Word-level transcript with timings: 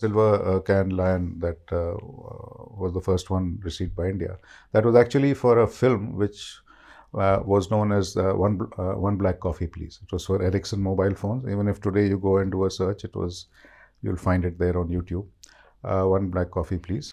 Silver 0.00 0.56
uh, 0.56 0.60
Cannes 0.60 0.90
Lion 0.90 1.38
that 1.40 1.58
uh, 1.72 1.94
was 2.80 2.92
the 2.94 3.00
first 3.00 3.30
one 3.30 3.58
received 3.62 3.96
by 3.96 4.06
India. 4.08 4.36
That 4.72 4.84
was 4.84 4.94
actually 4.94 5.34
for 5.34 5.58
a 5.60 5.66
film 5.66 6.14
which 6.16 6.56
uh, 7.14 7.40
was 7.44 7.70
known 7.70 7.90
as 7.90 8.16
uh, 8.16 8.32
one 8.32 8.60
uh, 8.78 8.92
one 8.92 9.16
black 9.16 9.40
coffee 9.40 9.66
please. 9.66 9.98
It 10.02 10.12
was 10.12 10.24
for 10.26 10.40
ericsson 10.40 10.80
mobile 10.80 11.14
phones. 11.14 11.50
Even 11.50 11.66
if 11.66 11.80
today 11.80 12.06
you 12.06 12.18
go 12.18 12.38
and 12.38 12.52
do 12.52 12.64
a 12.66 12.70
search 12.70 13.02
it 13.04 13.16
was 13.16 13.46
you'll 14.02 14.16
find 14.16 14.44
it 14.44 14.58
there 14.58 14.78
on 14.78 14.88
youtube. 14.88 15.26
Uh, 15.82 16.04
one 16.04 16.28
black 16.28 16.50
coffee 16.50 16.78
please 16.78 17.12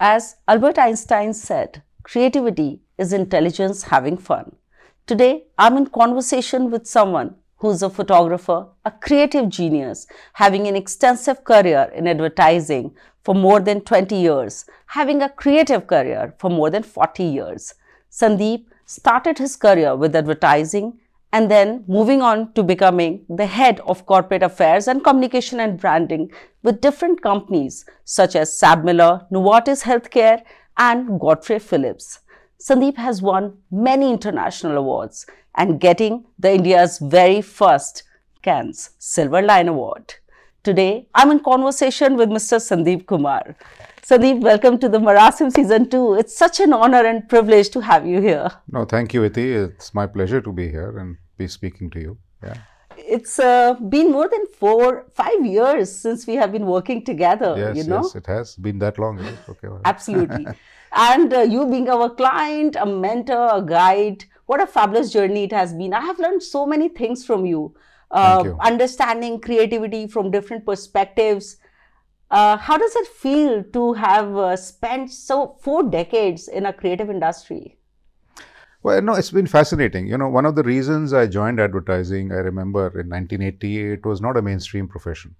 As 0.00 0.36
Albert 0.46 0.78
Einstein 0.78 1.34
said, 1.34 1.82
creativity 2.04 2.82
is 2.98 3.12
intelligence 3.12 3.82
having 3.82 4.16
fun. 4.16 4.54
Today, 5.08 5.46
I'm 5.58 5.76
in 5.76 5.86
conversation 5.86 6.70
with 6.70 6.86
someone 6.86 7.34
who's 7.56 7.82
a 7.82 7.90
photographer, 7.90 8.68
a 8.84 8.92
creative 8.92 9.48
genius, 9.48 10.06
having 10.34 10.68
an 10.68 10.76
extensive 10.76 11.42
career 11.42 11.90
in 11.92 12.06
advertising 12.06 12.94
for 13.24 13.34
more 13.34 13.58
than 13.58 13.80
20 13.80 14.14
years, 14.14 14.66
having 14.86 15.20
a 15.20 15.30
creative 15.30 15.88
career 15.88 16.32
for 16.38 16.48
more 16.48 16.70
than 16.70 16.84
40 16.84 17.24
years. 17.24 17.74
Sundeep 18.08 18.66
started 18.86 19.38
his 19.38 19.56
career 19.56 19.96
with 19.96 20.14
advertising 20.14 21.00
and 21.32 21.50
then 21.50 21.84
moving 21.86 22.22
on 22.22 22.52
to 22.54 22.62
becoming 22.62 23.24
the 23.28 23.46
head 23.46 23.80
of 23.80 24.06
corporate 24.06 24.42
affairs 24.42 24.88
and 24.88 25.04
communication 25.04 25.60
and 25.60 25.78
branding 25.78 26.30
with 26.62 26.80
different 26.80 27.22
companies 27.22 27.84
such 28.04 28.34
as 28.34 28.50
SABMiller, 28.50 29.30
Novartis 29.30 29.82
Healthcare, 29.82 30.42
and 30.76 31.20
Godfrey 31.20 31.58
Phillips. 31.58 32.20
Sundeep 32.60 32.96
has 32.96 33.20
won 33.22 33.58
many 33.70 34.10
international 34.10 34.76
awards 34.78 35.26
and 35.54 35.80
getting 35.80 36.24
the 36.38 36.54
India's 36.54 36.98
very 36.98 37.42
first 37.42 38.04
Cannes 38.42 38.90
Silver 38.98 39.42
Lion 39.42 39.68
Award. 39.68 40.14
Today, 40.64 41.06
I'm 41.14 41.30
in 41.30 41.40
conversation 41.40 42.16
with 42.16 42.28
Mr. 42.30 42.58
Sundeep 42.60 43.06
Kumar. 43.06 43.56
Sundeep, 44.02 44.40
welcome 44.40 44.78
to 44.78 44.88
the 44.88 44.98
Marasim 44.98 45.52
Season 45.52 45.88
2. 45.88 46.14
It's 46.14 46.36
such 46.36 46.60
an 46.60 46.72
honor 46.72 47.04
and 47.06 47.28
privilege 47.28 47.70
to 47.70 47.80
have 47.80 48.06
you 48.06 48.20
here. 48.20 48.50
no 48.76 48.84
thank 48.84 49.14
you 49.16 49.22
iti 49.28 49.44
it's 49.60 49.92
my 49.98 50.06
pleasure 50.16 50.40
to 50.48 50.52
be 50.60 50.66
here 50.76 50.90
and 51.02 51.16
be 51.42 51.46
speaking 51.56 51.90
to 51.96 52.00
you 52.06 52.12
yeah 52.48 52.58
It's 53.16 53.34
uh, 53.48 53.74
been 53.92 54.08
more 54.14 54.28
than 54.32 54.44
four, 54.62 54.86
five 55.18 55.44
years 55.50 55.92
since 56.04 56.26
we 56.30 56.34
have 56.40 56.50
been 56.56 56.66
working 56.70 56.98
together, 57.10 57.50
yes 57.60 57.76
you 57.78 57.84
know? 57.90 58.00
yes 58.06 58.16
it 58.20 58.26
has 58.32 58.54
been 58.66 58.78
that 58.84 58.98
long 59.04 59.20
it? 59.28 59.38
okay 59.52 59.68
well, 59.72 59.80
Absolutely. 59.92 60.46
and 61.10 61.32
uh, 61.40 61.42
you 61.54 61.62
being 61.74 61.88
our 61.96 62.08
client, 62.22 62.76
a 62.86 62.86
mentor, 63.04 63.44
a 63.60 63.62
guide, 63.74 64.24
what 64.52 64.60
a 64.64 64.66
fabulous 64.78 65.12
journey 65.18 65.44
it 65.50 65.54
has 65.60 65.72
been. 65.82 65.94
I 66.00 66.02
have 66.08 66.18
learned 66.26 66.42
so 66.42 66.66
many 66.74 66.88
things 67.02 67.24
from 67.30 67.46
you. 67.52 67.62
Uh, 68.10 68.54
Understanding 68.60 69.40
creativity 69.40 70.06
from 70.06 70.30
different 70.30 70.64
perspectives. 70.64 71.56
Uh, 72.30 72.56
how 72.56 72.76
does 72.76 72.94
it 72.96 73.06
feel 73.06 73.64
to 73.72 73.94
have 73.94 74.36
uh, 74.36 74.56
spent 74.56 75.10
so 75.10 75.56
four 75.62 75.82
decades 75.82 76.48
in 76.48 76.66
a 76.66 76.72
creative 76.72 77.10
industry? 77.10 77.78
Well, 78.82 79.02
no, 79.02 79.14
it's 79.14 79.30
been 79.30 79.46
fascinating. 79.46 80.06
You 80.06 80.18
know, 80.18 80.28
one 80.28 80.46
of 80.46 80.54
the 80.54 80.62
reasons 80.62 81.12
I 81.12 81.26
joined 81.26 81.58
advertising, 81.58 82.30
I 82.32 82.36
remember 82.36 82.86
in 83.00 83.08
1980, 83.08 83.92
it 83.92 84.06
was 84.06 84.20
not 84.20 84.36
a 84.36 84.42
mainstream 84.42 84.86
profession. 84.86 85.34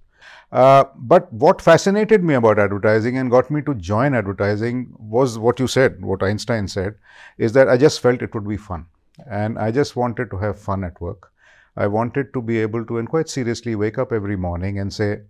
Uh, 0.50 0.84
but 0.96 1.33
what 1.33 1.62
fascinated 1.62 2.24
me 2.24 2.34
about 2.34 2.58
advertising 2.58 3.16
and 3.19 3.30
got 3.30 3.50
me 3.50 3.62
to 3.62 3.74
join 3.74 4.14
advertising 4.14 4.92
was 4.98 5.39
what 5.39 5.61
you 5.61 5.66
said, 5.66 6.02
what 6.02 6.22
Einstein 6.22 6.66
said, 6.66 6.96
is 7.36 7.52
that 7.52 7.68
I 7.68 7.77
just 7.77 8.00
felt 8.00 8.23
it 8.23 8.35
would 8.35 8.48
be 8.48 8.56
fun. 8.56 8.86
And 9.30 9.58
I 9.58 9.70
just 9.70 9.95
wanted 9.95 10.30
to 10.30 10.39
have 10.39 10.58
fun 10.58 10.85
at 10.85 11.00
work. 11.00 11.30
I 11.78 11.86
wanted 11.86 12.33
to 12.34 12.42
be 12.42 12.58
able 12.58 12.84
to, 12.86 12.98
and 12.98 13.08
quite 13.08 13.28
seriously, 13.28 13.77
wake 13.77 13.98
up 13.98 14.12
every 14.12 14.36
morning 14.36 14.80
and 14.80 14.92
say, 14.92 15.20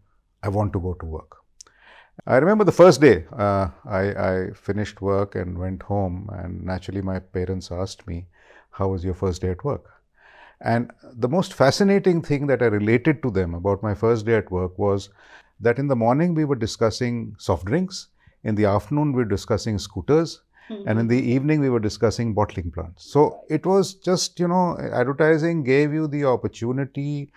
I 0.42 0.48
want 0.48 0.72
to 0.72 0.80
go 0.80 0.94
to 0.94 1.04
work. 1.04 1.36
I 2.26 2.38
remember 2.38 2.64
the 2.64 2.72
first 2.72 3.02
day 3.02 3.26
uh, 3.32 3.68
I, 3.84 4.00
I 4.30 4.50
finished 4.54 5.02
work 5.02 5.34
and 5.34 5.58
went 5.58 5.82
home, 5.82 6.30
and 6.32 6.64
naturally, 6.64 7.02
my 7.02 7.18
parents 7.18 7.70
asked 7.70 8.06
me, 8.06 8.26
How 8.70 8.88
was 8.88 9.04
your 9.04 9.14
first 9.14 9.42
day 9.42 9.50
at 9.50 9.62
work? 9.62 9.84
And 10.60 10.90
the 11.12 11.28
most 11.28 11.52
fascinating 11.52 12.22
thing 12.22 12.46
that 12.46 12.62
I 12.62 12.66
related 12.66 13.22
to 13.24 13.30
them 13.30 13.54
about 13.54 13.82
my 13.82 13.94
first 13.94 14.24
day 14.24 14.34
at 14.34 14.50
work 14.50 14.78
was 14.78 15.10
that 15.60 15.78
in 15.78 15.88
the 15.88 15.96
morning 15.96 16.34
we 16.34 16.46
were 16.46 16.56
discussing 16.56 17.36
soft 17.38 17.66
drinks, 17.66 18.08
in 18.42 18.54
the 18.54 18.64
afternoon 18.64 19.12
we 19.12 19.22
were 19.22 19.36
discussing 19.36 19.78
scooters, 19.78 20.40
and 20.70 20.98
in 20.98 21.08
the 21.08 21.20
evening 21.20 21.60
we 21.60 21.70
were 21.70 21.80
discussing 21.80 22.34
bottling 22.34 22.70
plants. 22.70 23.10
So 23.10 23.40
it 23.48 23.66
was 23.66 23.94
just, 23.94 24.38
you 24.40 24.48
know, 24.48 24.76
advertising 24.92 25.64
gave 25.64 25.92
you 25.92 26.06
the 26.06 26.24
opportunity 26.24 27.32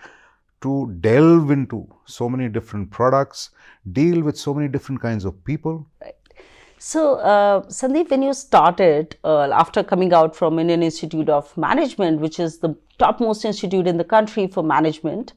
to 0.62 0.96
delve 1.02 1.52
into 1.52 1.88
so 2.06 2.30
many 2.30 2.48
different 2.48 2.92
products, 2.92 3.50
deal 3.92 4.22
with 4.22 4.38
so 4.38 4.54
many 4.54 4.68
different 4.68 5.02
kinds 5.02 5.26
of 5.26 5.44
people. 5.44 5.88
So, 6.78 7.18
uh, 7.18 7.62
Sundeep, 7.68 8.10
when 8.10 8.24
you 8.24 8.34
started 8.34 9.16
uh, 9.24 9.52
after 9.52 9.84
coming 9.84 10.14
out 10.14 10.36
from 10.36 10.58
Indian 10.58 10.82
Institute 10.82 11.30
of 11.30 11.56
Management, 11.56 12.20
which 12.22 12.40
is 12.40 12.58
the 12.58 12.76
topmost 12.98 13.46
institute 13.46 13.88
in 13.88 13.98
the 13.98 14.04
country 14.04 14.48
for 14.48 14.64
management, 14.64 15.34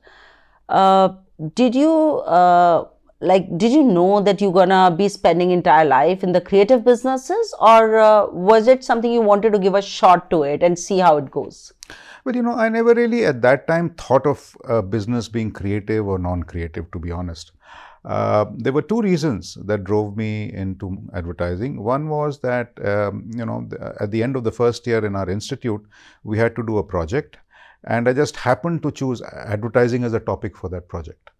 uh, 0.70 1.10
did 1.54 1.74
you 1.74 1.92
uh, 2.20 2.86
like? 3.24 3.46
Did 3.58 3.72
you 3.72 3.82
know 3.82 4.20
that 4.20 4.40
you're 4.40 4.52
gonna 4.52 4.94
be 4.96 5.08
spending 5.08 5.50
entire 5.50 5.84
life 5.84 6.22
in 6.22 6.32
the 6.32 6.40
creative 6.40 6.84
businesses, 6.84 7.54
or 7.60 7.98
uh, 7.98 8.26
was 8.30 8.68
it 8.68 8.84
something 8.84 9.12
you 9.12 9.20
wanted 9.20 9.52
to 9.52 9.58
give 9.58 9.74
a 9.74 9.82
shot 9.82 10.30
to 10.30 10.42
it 10.42 10.62
and 10.62 10.78
see 10.78 10.98
how 10.98 11.16
it 11.16 11.30
goes? 11.30 11.72
But 12.24 12.34
you 12.34 12.42
know, 12.42 12.54
I 12.54 12.68
never 12.68 12.94
really 12.94 13.24
at 13.26 13.42
that 13.42 13.66
time 13.66 13.90
thought 13.90 14.26
of 14.26 14.56
uh, 14.68 14.82
business 14.82 15.28
being 15.28 15.50
creative 15.50 16.06
or 16.06 16.18
non 16.18 16.42
creative, 16.42 16.90
to 16.92 16.98
be 16.98 17.10
honest. 17.10 17.52
Uh, 18.04 18.44
there 18.56 18.72
were 18.72 18.82
two 18.82 19.00
reasons 19.00 19.56
that 19.64 19.84
drove 19.84 20.16
me 20.16 20.52
into 20.52 20.98
advertising. 21.14 21.82
One 21.82 22.08
was 22.08 22.38
that, 22.40 22.72
um, 22.84 23.30
you 23.34 23.46
know, 23.46 23.66
at 23.98 24.10
the 24.10 24.22
end 24.22 24.36
of 24.36 24.44
the 24.44 24.52
first 24.52 24.86
year 24.86 25.04
in 25.04 25.16
our 25.16 25.28
institute, 25.30 25.82
we 26.22 26.36
had 26.36 26.54
to 26.56 26.62
do 26.62 26.76
a 26.78 26.84
project, 26.84 27.38
and 27.84 28.08
I 28.08 28.12
just 28.12 28.36
happened 28.36 28.82
to 28.82 28.90
choose 28.90 29.22
advertising 29.22 30.04
as 30.04 30.12
a 30.12 30.20
topic 30.20 30.54
for 30.56 30.68
that 30.68 30.88
project. 30.88 31.30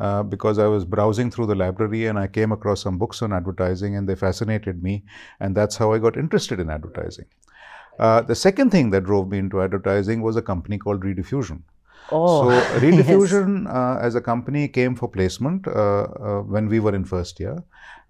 Uh, 0.00 0.22
because 0.22 0.58
I 0.58 0.66
was 0.66 0.84
browsing 0.84 1.28
through 1.30 1.46
the 1.46 1.56
library 1.56 2.06
and 2.06 2.18
I 2.18 2.28
came 2.28 2.52
across 2.52 2.82
some 2.82 2.98
books 2.98 3.20
on 3.20 3.32
advertising 3.32 3.96
and 3.96 4.08
they 4.08 4.14
fascinated 4.14 4.82
me, 4.82 5.04
and 5.40 5.56
that's 5.56 5.76
how 5.76 5.92
I 5.92 5.98
got 5.98 6.16
interested 6.16 6.60
in 6.60 6.70
advertising. 6.70 7.26
Uh, 7.98 8.20
the 8.22 8.34
second 8.34 8.70
thing 8.70 8.90
that 8.90 9.04
drove 9.04 9.28
me 9.28 9.38
into 9.38 9.60
advertising 9.60 10.22
was 10.22 10.36
a 10.36 10.42
company 10.42 10.78
called 10.78 11.02
Rediffusion. 11.02 11.62
Oh, 12.10 12.48
So 12.48 12.78
Rediffusion 12.80 13.66
uh, 13.68 13.98
as 14.00 14.14
a 14.14 14.20
company 14.20 14.68
came 14.68 14.94
for 14.94 15.08
placement 15.08 15.66
uh, 15.66 15.70
uh, 15.70 16.40
when 16.42 16.68
we 16.68 16.80
were 16.80 16.94
in 16.94 17.04
first 17.04 17.38
year, 17.40 17.62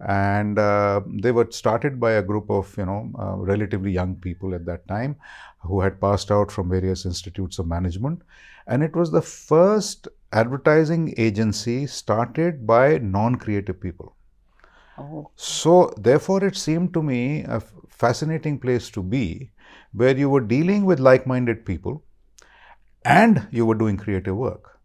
and 0.07 0.59
uh, 0.59 1.01
they 1.07 1.33
were 1.33 1.49
started 1.51 1.99
by 1.99 2.13
a 2.13 2.23
group 2.23 2.51
of 2.51 2.73
you 2.77 2.87
know 2.87 3.11
uh, 3.19 3.37
relatively 3.37 3.91
young 3.91 4.15
people 4.17 4.55
at 4.55 4.65
that 4.67 4.87
time 4.89 5.17
who 5.61 5.81
had 5.81 6.01
passed 6.01 6.31
out 6.31 6.53
from 6.53 6.71
various 6.71 7.05
institutes 7.05 7.59
of 7.59 7.67
management, 7.67 8.23
and 8.69 8.85
it 8.85 8.95
was 8.97 9.11
the 9.11 9.23
first 9.23 10.09
advertising 10.33 11.15
agency 11.19 11.87
started 11.89 12.67
by 12.69 12.99
non-creative 12.99 13.81
people. 13.81 14.17
oh, 14.99 15.31
So, 15.37 15.95
therefore, 15.97 16.45
it 16.45 16.55
seemed 16.57 16.93
to 16.93 17.03
me 17.03 17.43
a 17.45 17.61
fascinating 17.89 18.59
place 18.59 18.91
to 18.91 19.03
be 19.03 19.53
where 19.93 20.15
you 20.17 20.29
were 20.29 20.41
dealing 20.43 20.85
with 20.85 21.01
like 21.01 21.27
minded 21.27 21.65
people 21.65 22.05
and 23.05 23.47
you 23.51 23.67
were 23.67 23.75
doing 23.75 23.97
creative 23.97 24.37
work. 24.37 24.79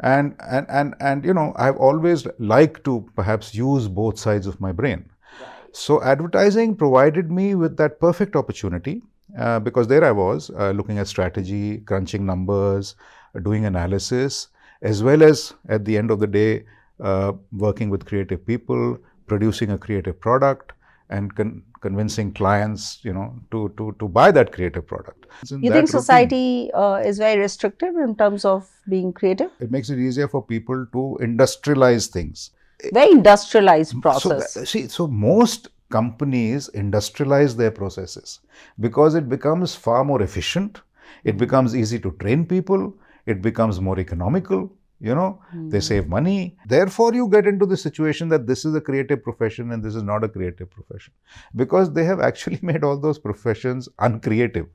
And, 0.00 0.36
and, 0.40 0.66
and, 0.70 0.94
and, 1.00 1.24
you 1.24 1.34
know, 1.34 1.54
I've 1.56 1.76
always 1.76 2.26
liked 2.38 2.84
to 2.84 3.08
perhaps 3.16 3.54
use 3.54 3.88
both 3.88 4.18
sides 4.18 4.46
of 4.46 4.60
my 4.60 4.72
brain. 4.72 5.10
So, 5.72 6.02
advertising 6.02 6.76
provided 6.76 7.30
me 7.30 7.54
with 7.54 7.76
that 7.78 8.00
perfect 8.00 8.36
opportunity 8.36 9.02
uh, 9.38 9.60
because 9.60 9.88
there 9.88 10.04
I 10.04 10.12
was 10.12 10.50
uh, 10.50 10.72
looking 10.72 10.98
at 10.98 11.08
strategy, 11.08 11.78
crunching 11.78 12.26
numbers, 12.26 12.96
doing 13.42 13.64
analysis, 13.66 14.48
as 14.82 15.02
well 15.02 15.22
as 15.22 15.54
at 15.68 15.84
the 15.84 15.96
end 15.96 16.10
of 16.10 16.18
the 16.20 16.26
day, 16.26 16.64
uh, 17.00 17.32
working 17.52 17.90
with 17.90 18.04
creative 18.06 18.44
people, 18.46 18.98
producing 19.26 19.70
a 19.70 19.78
creative 19.78 20.20
product, 20.20 20.72
and 21.08 21.34
con- 21.34 21.62
convincing 21.80 22.32
clients, 22.32 22.98
you 23.02 23.12
know, 23.12 23.34
to, 23.50 23.72
to, 23.76 23.94
to 23.98 24.06
buy 24.08 24.30
that 24.30 24.52
creative 24.52 24.86
product. 24.86 25.26
You 25.50 25.72
think 25.72 25.88
society 25.88 26.70
uh, 26.72 27.02
is 27.04 27.18
very 27.18 27.40
restrictive 27.40 27.96
in 27.96 28.14
terms 28.16 28.44
of 28.44 28.68
being 28.88 29.12
creative? 29.12 29.50
It 29.60 29.70
makes 29.70 29.90
it 29.90 29.98
easier 29.98 30.28
for 30.28 30.44
people 30.44 30.86
to 30.92 31.18
industrialize 31.22 32.08
things. 32.08 32.50
Very 32.92 33.10
industrialized 33.12 33.92
So 33.92 34.00
process. 34.00 34.54
that- 34.54 34.68
see, 34.68 34.88
so 34.88 35.06
most 35.06 35.68
companies 35.90 36.70
industrialize 36.74 37.56
their 37.56 37.70
processes 37.70 38.40
because 38.78 39.14
it 39.14 39.28
becomes 39.28 39.74
far 39.74 40.04
more 40.04 40.22
efficient. 40.22 40.80
It 41.24 41.36
becomes 41.36 41.74
easy 41.74 41.98
to 42.00 42.12
train 42.12 42.46
people. 42.46 42.94
It 43.26 43.42
becomes 43.42 43.80
more 43.80 43.98
economical. 43.98 44.72
You 45.02 45.14
know, 45.14 45.40
they 45.54 45.78
hmm. 45.78 45.80
save 45.80 46.08
money. 46.08 46.58
Therefore, 46.66 47.14
you 47.14 47.26
get 47.28 47.46
into 47.46 47.64
the 47.64 47.76
situation 47.76 48.28
that 48.28 48.46
this 48.46 48.66
is 48.66 48.74
a 48.74 48.82
creative 48.82 49.22
profession 49.22 49.72
and 49.72 49.82
this 49.82 49.94
is 49.94 50.02
not 50.02 50.24
a 50.24 50.28
creative 50.28 50.70
profession 50.70 51.14
because 51.56 51.90
they 51.90 52.04
have 52.04 52.20
actually 52.20 52.58
made 52.70 52.84
all 52.84 52.98
those 52.98 53.18
professions 53.18 53.88
uncreative. 53.98 54.66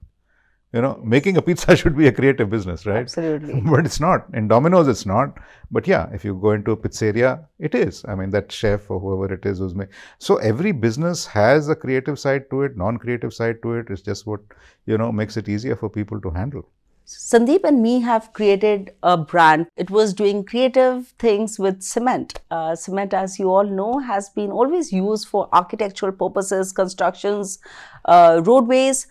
You 0.73 0.81
know, 0.81 0.99
making 1.05 1.37
a 1.37 1.41
pizza 1.43 1.75
should 1.81 1.95
be 1.95 2.07
a 2.07 2.11
creative 2.11 2.49
business, 2.49 2.87
right? 2.87 3.01
Absolutely. 3.01 3.61
but 3.65 3.85
it's 3.85 3.99
not. 3.99 4.25
In 4.33 4.47
Domino's, 4.47 4.87
it's 4.87 5.05
not. 5.05 5.37
But 5.71 5.87
yeah, 5.87 6.09
if 6.11 6.25
you 6.25 6.33
go 6.33 6.51
into 6.51 6.71
a 6.71 6.77
pizzeria, 6.77 7.45
it 7.59 7.75
is. 7.75 8.03
I 8.07 8.15
mean, 8.15 8.31
that 8.31 8.51
chef 8.51 8.89
or 8.89 8.99
whoever 8.99 9.31
it 9.33 9.45
is 9.45 9.59
who's 9.59 9.75
making. 9.75 9.93
So 10.17 10.37
every 10.37 10.71
business 10.71 11.25
has 11.27 11.69
a 11.69 11.75
creative 11.75 12.19
side 12.19 12.49
to 12.49 12.63
it, 12.63 12.75
non-creative 12.75 13.33
side 13.33 13.61
to 13.61 13.75
it. 13.75 13.87
It's 13.89 14.01
just 14.01 14.25
what 14.25 14.41
you 14.85 14.97
know 14.97 15.11
makes 15.11 15.37
it 15.37 15.47
easier 15.47 15.75
for 15.75 15.87
people 15.89 16.19
to 16.19 16.31
handle. 16.31 16.67
Sandeep 17.05 17.63
and 17.63 17.83
me 17.83 18.01
have 18.01 18.33
created 18.33 18.91
a 19.03 19.15
brand. 19.15 19.67
It 19.77 19.91
was 19.91 20.13
doing 20.13 20.43
creative 20.43 21.13
things 21.19 21.59
with 21.59 21.83
cement. 21.83 22.39
Uh, 22.49 22.75
cement, 22.75 23.13
as 23.13 23.37
you 23.37 23.51
all 23.51 23.63
know, 23.63 23.99
has 23.99 24.29
been 24.29 24.49
always 24.49 24.91
used 24.91 25.27
for 25.27 25.47
architectural 25.53 26.11
purposes, 26.11 26.71
constructions, 26.71 27.59
uh, 28.05 28.41
roadways. 28.43 29.05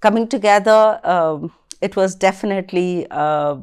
Coming 0.00 0.28
together, 0.28 1.00
um, 1.02 1.52
it 1.80 1.96
was 1.96 2.14
definitely 2.14 3.08
uh, 3.10 3.56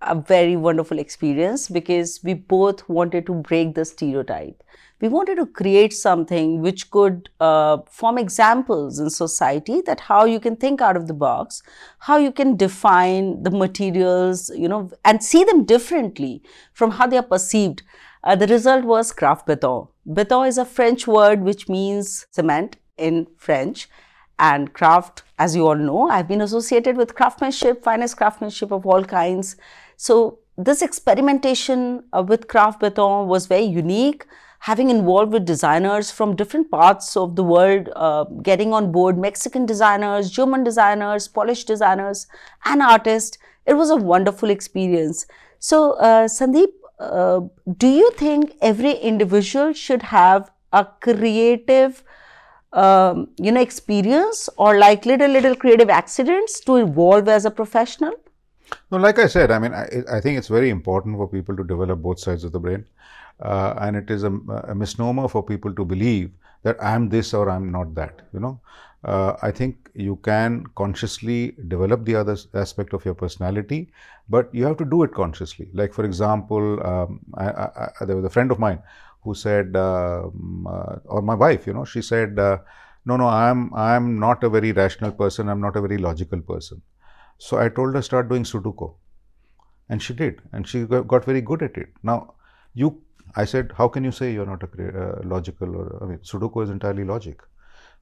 a 0.00 0.14
very 0.14 0.56
wonderful 0.56 0.98
experience 0.98 1.68
because 1.68 2.20
we 2.24 2.32
both 2.32 2.88
wanted 2.88 3.26
to 3.26 3.34
break 3.34 3.74
the 3.74 3.84
stereotype 3.84 4.62
we 5.00 5.08
wanted 5.08 5.36
to 5.36 5.46
create 5.46 5.92
something 5.92 6.60
which 6.60 6.90
could 6.90 7.28
uh, 7.40 7.78
form 7.90 8.18
examples 8.18 8.98
in 8.98 9.10
society 9.10 9.80
that 9.82 10.00
how 10.00 10.24
you 10.24 10.40
can 10.40 10.56
think 10.56 10.80
out 10.80 10.96
of 10.96 11.06
the 11.06 11.14
box 11.14 11.62
how 12.00 12.16
you 12.16 12.32
can 12.32 12.56
define 12.56 13.42
the 13.42 13.50
materials 13.50 14.50
you 14.56 14.68
know 14.68 14.90
and 15.04 15.22
see 15.22 15.44
them 15.44 15.64
differently 15.64 16.42
from 16.72 16.92
how 16.92 17.06
they 17.06 17.16
are 17.16 17.22
perceived. 17.22 17.82
Uh, 18.24 18.34
the 18.34 18.46
result 18.46 18.84
was 18.84 19.12
craft 19.12 19.46
beton 19.46 19.86
beton 20.12 20.46
is 20.46 20.58
a 20.58 20.64
french 20.64 21.06
word 21.06 21.42
which 21.42 21.68
means 21.68 22.26
cement 22.30 22.76
in 22.96 23.26
french 23.36 23.88
and 24.38 24.72
craft 24.72 25.22
as 25.38 25.54
you 25.56 25.66
all 25.66 25.76
know 25.76 26.08
i've 26.08 26.28
been 26.28 26.40
associated 26.40 26.96
with 26.96 27.14
craftsmanship 27.14 27.82
finest 27.82 28.16
craftsmanship 28.16 28.70
of 28.70 28.86
all 28.86 29.04
kinds. 29.04 29.56
So 29.96 30.40
this 30.58 30.82
experimentation 30.82 32.04
uh, 32.12 32.22
with 32.22 32.48
craft 32.48 32.80
beton 32.80 33.28
was 33.28 33.46
very 33.46 33.64
unique 33.64 34.26
having 34.60 34.90
involved 34.90 35.32
with 35.32 35.44
designers 35.44 36.10
from 36.10 36.36
different 36.36 36.70
parts 36.70 37.16
of 37.16 37.36
the 37.36 37.44
world, 37.44 37.88
uh, 37.96 38.24
getting 38.42 38.72
on 38.72 38.90
board 38.92 39.18
Mexican 39.18 39.66
designers, 39.66 40.30
German 40.30 40.64
designers, 40.64 41.28
Polish 41.28 41.64
designers, 41.64 42.26
and 42.64 42.82
artists. 42.82 43.38
It 43.66 43.74
was 43.74 43.90
a 43.90 43.96
wonderful 43.96 44.50
experience. 44.50 45.26
So, 45.58 45.92
uh, 45.92 46.28
Sundeep, 46.28 46.68
uh, 46.98 47.40
do 47.76 47.88
you 47.88 48.10
think 48.12 48.56
every 48.62 48.92
individual 48.92 49.72
should 49.72 50.02
have 50.02 50.50
a 50.72 50.86
creative, 51.00 52.02
um, 52.72 53.28
you 53.38 53.52
know, 53.52 53.60
experience 53.60 54.48
or 54.56 54.78
like 54.78 55.06
little 55.06 55.30
little 55.30 55.54
creative 55.54 55.90
accidents 55.90 56.60
to 56.60 56.76
evolve 56.76 57.28
as 57.28 57.44
a 57.44 57.50
professional? 57.50 58.12
No, 58.90 58.98
like 58.98 59.18
I 59.18 59.26
said, 59.26 59.50
I 59.50 59.58
mean, 59.58 59.72
I, 59.72 59.88
I 60.10 60.20
think 60.20 60.38
it's 60.38 60.48
very 60.48 60.70
important 60.70 61.16
for 61.16 61.28
people 61.28 61.56
to 61.56 61.64
develop 61.64 62.00
both 62.00 62.18
sides 62.18 62.44
of 62.44 62.52
the 62.52 62.60
brain. 62.60 62.84
Uh, 63.40 63.74
and 63.80 63.96
it 63.96 64.10
is 64.10 64.24
a, 64.24 64.32
a, 64.68 64.74
misnomer 64.74 65.28
for 65.28 65.42
people 65.42 65.74
to 65.74 65.84
believe 65.84 66.30
that 66.62 66.82
I'm 66.82 67.10
this 67.10 67.34
or 67.34 67.50
I'm 67.50 67.70
not 67.70 67.94
that. 67.94 68.22
You 68.32 68.40
know, 68.40 68.60
uh, 69.04 69.36
I 69.42 69.50
think 69.50 69.90
you 69.94 70.16
can 70.16 70.64
consciously 70.74 71.54
develop 71.68 72.06
the 72.06 72.16
other 72.16 72.36
aspect 72.54 72.94
of 72.94 73.04
your 73.04 73.14
personality, 73.14 73.92
but 74.30 74.48
you 74.54 74.64
have 74.64 74.78
to 74.78 74.86
do 74.86 75.02
it 75.02 75.12
consciously. 75.12 75.68
Like 75.74 75.92
for 75.92 76.04
example, 76.04 76.84
um, 76.86 77.20
I, 77.34 77.50
I, 77.50 77.90
I, 78.00 78.04
there 78.06 78.16
was 78.16 78.24
a 78.24 78.30
friend 78.30 78.50
of 78.50 78.58
mine 78.58 78.82
who 79.22 79.34
said, 79.34 79.76
um, 79.76 80.66
uh, 80.70 80.96
or 81.04 81.20
my 81.20 81.34
wife, 81.34 81.66
you 81.66 81.74
know, 81.74 81.84
she 81.84 82.00
said, 82.00 82.38
uh, 82.38 82.58
"No, 83.04 83.16
no, 83.16 83.26
I'm 83.28 83.72
I'm 83.74 84.18
not 84.18 84.42
a 84.44 84.48
very 84.48 84.72
rational 84.72 85.12
person. 85.12 85.48
I'm 85.48 85.60
not 85.60 85.76
a 85.76 85.80
very 85.82 85.98
logical 85.98 86.40
person." 86.40 86.80
So 87.38 87.58
I 87.58 87.68
told 87.68 87.94
her 87.94 88.02
start 88.02 88.30
doing 88.30 88.44
Sudoku, 88.44 88.94
and 89.90 90.02
she 90.02 90.14
did, 90.14 90.40
and 90.52 90.66
she 90.66 90.84
got 90.84 91.24
very 91.24 91.42
good 91.42 91.62
at 91.62 91.76
it. 91.76 91.90
Now 92.02 92.34
you 92.72 93.02
I 93.34 93.44
said, 93.44 93.72
how 93.76 93.88
can 93.88 94.04
you 94.04 94.12
say 94.12 94.32
you're 94.32 94.46
not 94.46 94.62
a 94.62 95.02
uh, 95.02 95.20
logical 95.24 95.76
or, 95.76 95.98
I 96.02 96.06
mean, 96.06 96.18
Sudoku 96.18 96.62
is 96.62 96.70
entirely 96.70 97.04
logic. 97.04 97.42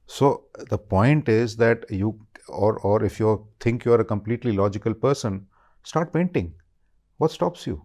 So 0.07 0.45
the 0.69 0.77
point 0.77 1.27
is 1.29 1.57
that 1.57 1.85
you, 1.89 2.19
or, 2.47 2.77
or 2.79 3.03
if 3.03 3.19
you 3.19 3.47
think 3.59 3.83
you're 3.85 4.01
a 4.01 4.05
completely 4.05 4.51
logical 4.51 4.93
person, 4.93 5.47
start 5.83 6.13
painting. 6.13 6.53
What 7.17 7.31
stops 7.31 7.65
you? 7.65 7.83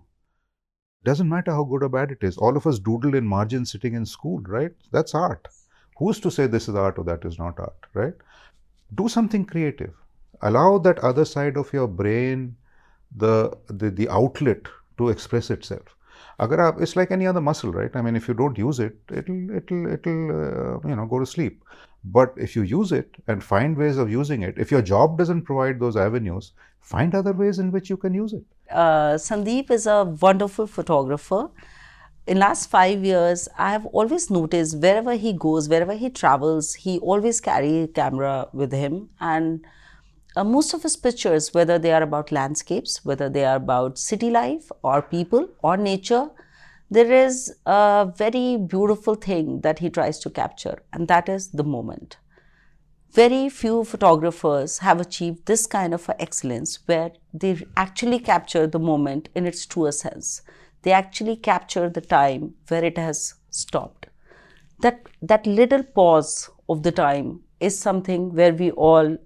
Doesn't 1.04 1.28
matter 1.28 1.52
how 1.52 1.64
good 1.64 1.82
or 1.82 1.88
bad 1.88 2.10
it 2.10 2.18
is. 2.22 2.36
All 2.36 2.56
of 2.56 2.66
us 2.66 2.78
doodle 2.78 3.14
in 3.14 3.26
margin 3.26 3.64
sitting 3.64 3.94
in 3.94 4.04
school, 4.04 4.40
right? 4.42 4.72
That's 4.92 5.14
art. 5.14 5.48
Who's 5.96 6.20
to 6.20 6.30
say 6.30 6.46
this 6.46 6.68
is 6.68 6.74
art 6.74 6.98
or 6.98 7.04
that 7.04 7.24
is 7.24 7.38
not 7.38 7.58
art, 7.58 7.86
right? 7.94 8.14
Do 8.94 9.08
something 9.08 9.44
creative. 9.44 9.94
Allow 10.42 10.78
that 10.78 10.98
other 10.98 11.24
side 11.24 11.56
of 11.56 11.72
your 11.72 11.88
brain 11.88 12.56
the, 13.16 13.56
the, 13.68 13.90
the 13.90 14.08
outlet 14.08 14.66
to 14.98 15.08
express 15.08 15.50
itself 15.50 15.96
agar 16.40 16.58
aap, 16.58 16.80
it's 16.80 16.96
like 16.96 17.10
any 17.10 17.26
other 17.26 17.40
muscle 17.40 17.72
right? 17.72 17.94
I 17.94 18.02
mean 18.02 18.16
if 18.16 18.28
you 18.28 18.34
don't 18.34 18.58
use 18.58 18.80
it 18.80 18.96
it'll 19.12 19.50
it'll 19.56 19.86
it'll 19.92 20.30
uh, 20.30 20.88
you 20.88 20.96
know 20.96 21.06
go 21.06 21.18
to 21.18 21.26
sleep. 21.26 21.64
But 22.04 22.32
if 22.36 22.56
you 22.56 22.62
use 22.62 22.92
it 22.92 23.16
and 23.26 23.44
find 23.44 23.76
ways 23.76 23.98
of 23.98 24.10
using 24.10 24.42
it 24.42 24.58
if 24.58 24.70
your 24.70 24.82
job 24.82 25.18
doesn't 25.18 25.42
provide 25.42 25.80
those 25.80 25.96
avenues 25.96 26.52
find 26.80 27.14
other 27.14 27.32
ways 27.32 27.58
in 27.58 27.70
which 27.72 27.90
you 27.90 27.96
can 27.96 28.14
use 28.14 28.32
it. 28.32 28.44
Uh, 28.70 29.14
sundeep 29.14 29.70
is 29.70 29.86
a 29.86 30.04
wonderful 30.04 30.66
photographer. 30.66 31.50
In 32.26 32.38
last 32.38 32.70
5 32.70 33.04
years 33.04 33.48
i 33.58 33.72
have 33.72 33.86
always 33.86 34.30
noticed 34.30 34.78
wherever 34.78 35.14
he 35.26 35.32
goes 35.44 35.68
wherever 35.68 35.94
he 35.94 36.10
travels 36.10 36.74
he 36.74 36.98
always 36.98 37.40
carry 37.40 37.82
a 37.82 37.88
camera 37.88 38.48
with 38.52 38.72
him. 38.72 39.10
And 39.20 39.64
uh, 40.36 40.44
most 40.44 40.74
of 40.74 40.82
his 40.82 40.96
pictures, 40.96 41.52
whether 41.52 41.78
they 41.78 41.92
are 41.92 42.02
about 42.02 42.30
landscapes, 42.32 43.04
whether 43.04 43.28
they 43.28 43.44
are 43.44 43.56
about 43.56 43.98
city 43.98 44.30
life 44.30 44.70
or 44.82 45.02
people 45.02 45.48
or 45.62 45.76
nature, 45.76 46.28
there 46.90 47.12
is 47.12 47.54
a 47.66 48.12
very 48.16 48.56
beautiful 48.56 49.14
thing 49.14 49.60
that 49.60 49.78
he 49.78 49.90
tries 49.90 50.18
to 50.20 50.30
capture, 50.30 50.82
and 50.92 51.06
that 51.08 51.28
is 51.28 51.48
the 51.48 51.64
moment. 51.64 52.16
Very 53.12 53.48
few 53.48 53.84
photographers 53.84 54.78
have 54.78 55.00
achieved 55.00 55.46
this 55.46 55.66
kind 55.66 55.92
of 55.94 56.08
excellence 56.18 56.78
where 56.86 57.12
they 57.34 57.64
actually 57.76 58.20
capture 58.20 58.66
the 58.66 58.78
moment 58.78 59.28
in 59.34 59.46
its 59.46 59.66
truest 59.66 60.00
sense. 60.00 60.42
They 60.82 60.92
actually 60.92 61.36
capture 61.36 61.88
the 61.90 62.00
time 62.00 62.54
where 62.68 62.84
it 62.84 62.96
has 62.98 63.34
stopped. 63.50 64.06
That, 64.80 65.06
that 65.22 65.46
little 65.46 65.82
pause 65.82 66.50
of 66.68 66.84
the 66.84 66.92
time 66.92 67.40
is 67.58 67.78
something 67.78 68.32
where 68.34 68.54
we 68.54 68.70
all 68.70 69.16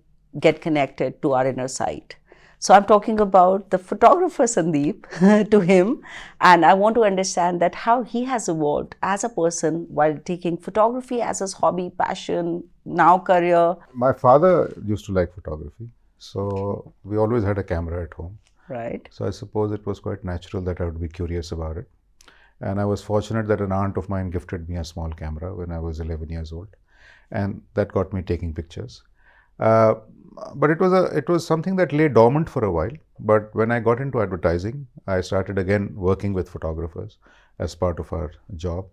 get 0.40 0.60
connected 0.60 1.20
to 1.22 1.32
our 1.32 1.46
inner 1.46 1.68
side. 1.68 2.16
So 2.58 2.72
I'm 2.72 2.86
talking 2.86 3.20
about 3.20 3.70
the 3.70 3.78
photographer 3.78 4.44
Sundeep 4.44 5.50
to 5.50 5.60
him, 5.60 6.02
and 6.40 6.64
I 6.64 6.72
want 6.72 6.94
to 6.94 7.04
understand 7.04 7.60
that 7.60 7.74
how 7.74 8.04
he 8.04 8.24
has 8.24 8.48
evolved 8.48 8.94
as 9.02 9.22
a 9.22 9.28
person 9.28 9.86
while 9.90 10.16
taking 10.24 10.56
photography 10.56 11.20
as 11.20 11.40
his 11.40 11.52
hobby, 11.52 11.90
passion, 11.90 12.64
now 12.86 13.18
career. 13.18 13.76
My 13.92 14.14
father 14.14 14.72
used 14.82 15.04
to 15.06 15.12
like 15.12 15.34
photography, 15.34 15.90
so 16.18 16.94
we 17.02 17.18
always 17.18 17.44
had 17.44 17.58
a 17.58 17.62
camera 17.62 18.04
at 18.04 18.14
home. 18.14 18.38
Right. 18.68 19.06
So 19.10 19.26
I 19.26 19.30
suppose 19.30 19.72
it 19.72 19.84
was 19.84 20.00
quite 20.00 20.24
natural 20.24 20.62
that 20.62 20.80
I 20.80 20.86
would 20.86 21.00
be 21.00 21.08
curious 21.08 21.52
about 21.52 21.76
it. 21.76 21.86
And 22.60 22.80
I 22.80 22.86
was 22.86 23.02
fortunate 23.02 23.46
that 23.48 23.60
an 23.60 23.72
aunt 23.72 23.98
of 23.98 24.08
mine 24.08 24.30
gifted 24.30 24.68
me 24.70 24.76
a 24.76 24.84
small 24.84 25.10
camera 25.10 25.54
when 25.54 25.70
I 25.70 25.80
was 25.80 26.00
11 26.00 26.30
years 26.30 26.50
old, 26.50 26.68
and 27.30 27.60
that 27.74 27.92
got 27.92 28.14
me 28.14 28.22
taking 28.22 28.54
pictures. 28.54 29.02
Uh, 29.58 29.94
but 30.56 30.70
it 30.70 30.80
was 30.80 30.92
a 30.92 31.04
it 31.16 31.28
was 31.28 31.46
something 31.46 31.76
that 31.76 31.92
lay 31.92 32.08
dormant 32.08 32.48
for 32.48 32.64
a 32.64 32.72
while. 32.72 32.96
But 33.20 33.54
when 33.54 33.70
I 33.70 33.78
got 33.80 34.00
into 34.00 34.20
advertising, 34.20 34.86
I 35.06 35.20
started 35.20 35.58
again 35.58 35.92
working 35.94 36.32
with 36.32 36.48
photographers 36.48 37.18
as 37.58 37.74
part 37.74 38.00
of 38.00 38.12
our 38.12 38.32
job, 38.56 38.86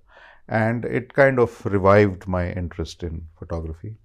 and 0.47 0.85
it 0.85 1.13
kind 1.13 1.39
of 1.39 1.65
revived 1.65 2.27
my 2.27 2.51
interest 2.51 3.03
in 3.03 3.27
photography. 3.39 3.95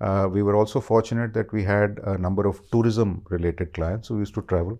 Uh, 0.00 0.28
we 0.30 0.42
were 0.42 0.56
also 0.56 0.80
fortunate 0.80 1.34
that 1.34 1.52
we 1.52 1.62
had 1.62 1.98
a 2.04 2.16
number 2.16 2.46
of 2.46 2.60
tourism 2.70 3.22
related 3.28 3.72
clients 3.74 4.08
who 4.08 4.18
used 4.18 4.34
to 4.34 4.42
travel 4.42 4.78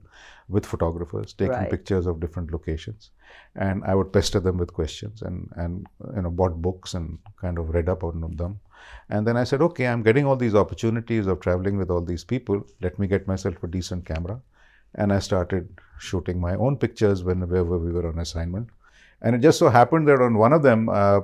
with 0.49 0.64
photographers 0.64 1.33
taking 1.33 1.52
right. 1.52 1.71
pictures 1.71 2.06
of 2.06 2.21
different 2.21 2.52
locations 2.52 3.11
and 3.56 3.83
i 3.85 3.95
would 3.95 4.12
pester 4.12 4.38
them 4.38 4.56
with 4.56 4.73
questions 4.73 5.23
and 5.23 5.50
and 5.56 5.87
you 6.14 6.23
know 6.23 6.30
bought 6.30 6.62
books 6.62 6.95
and 6.95 7.18
kind 7.40 7.59
of 7.59 7.71
read 7.71 7.88
up 7.88 8.04
on 8.04 8.21
them 8.37 8.61
and 9.09 9.26
then 9.26 9.37
I 9.37 9.45
said, 9.45 9.62
okay, 9.62 9.87
I'm 9.87 10.02
getting 10.02 10.26
all 10.26 10.37
these 10.37 10.55
opportunities 10.55 11.26
of 11.26 11.40
traveling 11.40 11.76
with 11.76 11.90
all 11.90 12.00
these 12.00 12.25
people. 12.25 12.66
Let 12.81 12.99
me 12.99 13.07
get 13.07 13.26
myself 13.26 13.62
a 13.62 13.66
decent 13.69 14.05
camera. 14.05 14.40
And 14.95 15.12
I 15.12 15.21
started 15.21 15.69
shooting 15.99 16.40
my 16.40 16.55
own 16.57 16.76
pictures 16.76 17.23
whenever 17.23 17.62
we 17.64 17.93
were 17.93 18.09
on 18.09 18.19
assignment. 18.19 18.69
And 19.23 19.37
it 19.37 19.40
just 19.40 19.59
so 19.59 19.69
happened 19.69 20.09
that 20.09 20.21
on 20.21 20.37
one 20.38 20.52
of 20.52 20.62
them, 20.62 20.88
uh, 20.88 21.21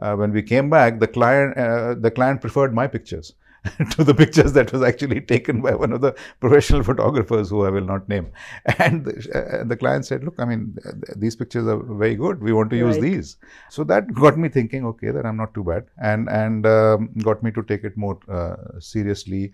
uh, 0.00 0.14
when 0.14 0.32
we 0.32 0.42
came 0.42 0.70
back, 0.70 1.00
the 1.00 1.08
client 1.08 1.56
uh, 1.56 1.94
the 1.94 2.10
client 2.10 2.40
preferred 2.40 2.72
my 2.74 2.86
pictures. 2.86 3.34
to 3.90 4.04
the 4.04 4.14
pictures 4.14 4.52
that 4.52 4.72
was 4.72 4.82
actually 4.82 5.20
taken 5.20 5.60
by 5.60 5.74
one 5.74 5.92
of 5.92 6.00
the 6.00 6.14
professional 6.40 6.82
photographers 6.90 7.50
who 7.50 7.64
I 7.64 7.70
will 7.70 7.84
not 7.84 8.08
name. 8.08 8.30
And 8.78 9.04
the, 9.04 9.14
uh, 9.34 9.64
the 9.64 9.76
client 9.76 10.06
said, 10.06 10.24
Look, 10.24 10.36
I 10.38 10.44
mean, 10.44 10.76
these 11.16 11.36
pictures 11.36 11.66
are 11.66 11.82
very 11.82 12.14
good. 12.14 12.42
We 12.42 12.52
want 12.52 12.70
to 12.70 12.76
use 12.76 12.96
right. 12.96 13.02
these. 13.02 13.36
So 13.70 13.84
that 13.84 14.12
got 14.14 14.38
me 14.38 14.48
thinking, 14.48 14.86
okay, 14.86 15.10
that 15.10 15.26
I'm 15.26 15.36
not 15.36 15.54
too 15.54 15.64
bad, 15.64 15.86
and, 16.00 16.28
and 16.28 16.66
um, 16.66 17.10
got 17.22 17.42
me 17.42 17.50
to 17.52 17.62
take 17.62 17.84
it 17.84 17.96
more 17.96 18.18
uh, 18.28 18.78
seriously. 18.78 19.52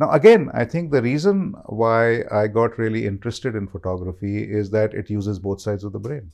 Now, 0.00 0.10
again, 0.10 0.50
I 0.54 0.64
think 0.64 0.90
the 0.90 1.02
reason 1.02 1.54
why 1.66 2.24
I 2.30 2.46
got 2.46 2.78
really 2.78 3.06
interested 3.06 3.54
in 3.54 3.68
photography 3.68 4.42
is 4.42 4.70
that 4.70 4.94
it 4.94 5.10
uses 5.10 5.38
both 5.38 5.60
sides 5.60 5.84
of 5.84 5.92
the 5.92 5.98
brain. 5.98 6.30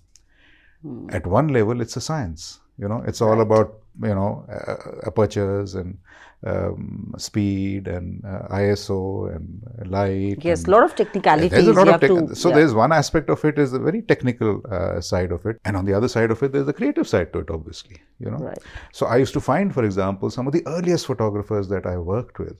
Hmm. 0.82 1.08
At 1.10 1.26
one 1.26 1.48
level, 1.48 1.80
it's 1.80 1.96
a 1.96 2.00
science. 2.00 2.60
You 2.78 2.88
know, 2.88 3.04
it's 3.06 3.20
all 3.20 3.36
right. 3.36 3.42
about 3.42 3.79
you 4.02 4.14
know 4.14 4.46
uh, 4.50 5.06
apertures 5.06 5.74
and 5.74 5.98
um, 6.46 7.14
speed 7.18 7.86
and 7.86 8.24
uh, 8.24 8.48
ISO 8.48 9.34
and 9.34 9.90
light. 9.90 10.38
Yes, 10.42 10.64
a 10.64 10.70
lot 10.70 10.84
of 10.84 10.94
technicalities. 10.94 11.50
There's 11.50 11.66
a 11.66 11.72
lot 11.72 11.88
of 11.88 12.00
to, 12.00 12.34
so 12.34 12.48
yeah. 12.48 12.56
there's 12.56 12.74
one 12.74 12.92
aspect 12.92 13.28
of 13.28 13.44
it 13.44 13.58
is 13.58 13.72
the 13.72 13.78
very 13.78 14.02
technical 14.02 14.62
uh, 14.70 15.00
side 15.00 15.32
of 15.32 15.44
it, 15.46 15.60
and 15.64 15.76
on 15.76 15.84
the 15.84 15.92
other 15.92 16.08
side 16.08 16.30
of 16.30 16.42
it, 16.42 16.52
there's 16.52 16.66
the 16.66 16.72
creative 16.72 17.06
side 17.06 17.32
to 17.34 17.40
it, 17.40 17.50
obviously. 17.50 18.00
You 18.18 18.30
know, 18.30 18.38
right. 18.38 18.58
so 18.92 19.06
I 19.06 19.16
used 19.16 19.34
to 19.34 19.40
find, 19.40 19.72
for 19.72 19.84
example, 19.84 20.30
some 20.30 20.46
of 20.46 20.52
the 20.52 20.66
earliest 20.66 21.06
photographers 21.06 21.68
that 21.68 21.86
I 21.86 21.98
worked 21.98 22.38
with 22.38 22.56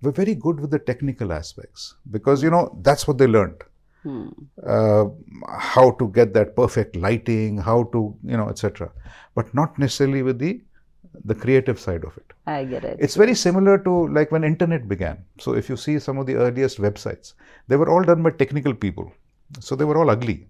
were 0.00 0.12
very 0.12 0.34
good 0.34 0.60
with 0.60 0.70
the 0.70 0.78
technical 0.78 1.32
aspects 1.32 1.96
because 2.10 2.42
you 2.42 2.50
know 2.50 2.78
that's 2.82 3.06
what 3.06 3.18
they 3.18 3.26
learned. 3.26 3.62
Hmm. 4.04 4.28
Uh, 4.64 5.06
how 5.58 5.90
to 5.90 6.08
get 6.08 6.32
that 6.32 6.54
perfect 6.54 6.94
lighting, 6.96 7.58
how 7.58 7.82
to 7.92 8.16
you 8.24 8.36
know, 8.36 8.48
etc. 8.48 8.90
But 9.34 9.52
not 9.54 9.78
necessarily 9.78 10.22
with 10.22 10.38
the 10.38 10.60
the 11.24 11.34
creative 11.34 11.78
side 11.78 12.04
of 12.04 12.16
it. 12.16 12.32
I 12.46 12.64
get 12.64 12.84
it. 12.84 12.96
It's 13.00 13.14
very 13.14 13.34
similar 13.34 13.78
to 13.78 14.08
like 14.08 14.30
when 14.32 14.44
internet 14.44 14.88
began. 14.88 15.24
So 15.38 15.54
if 15.54 15.68
you 15.68 15.76
see 15.76 15.98
some 15.98 16.18
of 16.18 16.26
the 16.26 16.36
earliest 16.36 16.80
websites, 16.80 17.34
they 17.68 17.76
were 17.76 17.90
all 17.90 18.02
done 18.02 18.22
by 18.22 18.30
technical 18.30 18.74
people. 18.74 19.12
So 19.60 19.76
they 19.76 19.84
were 19.84 19.98
all 19.98 20.10
ugly. 20.10 20.46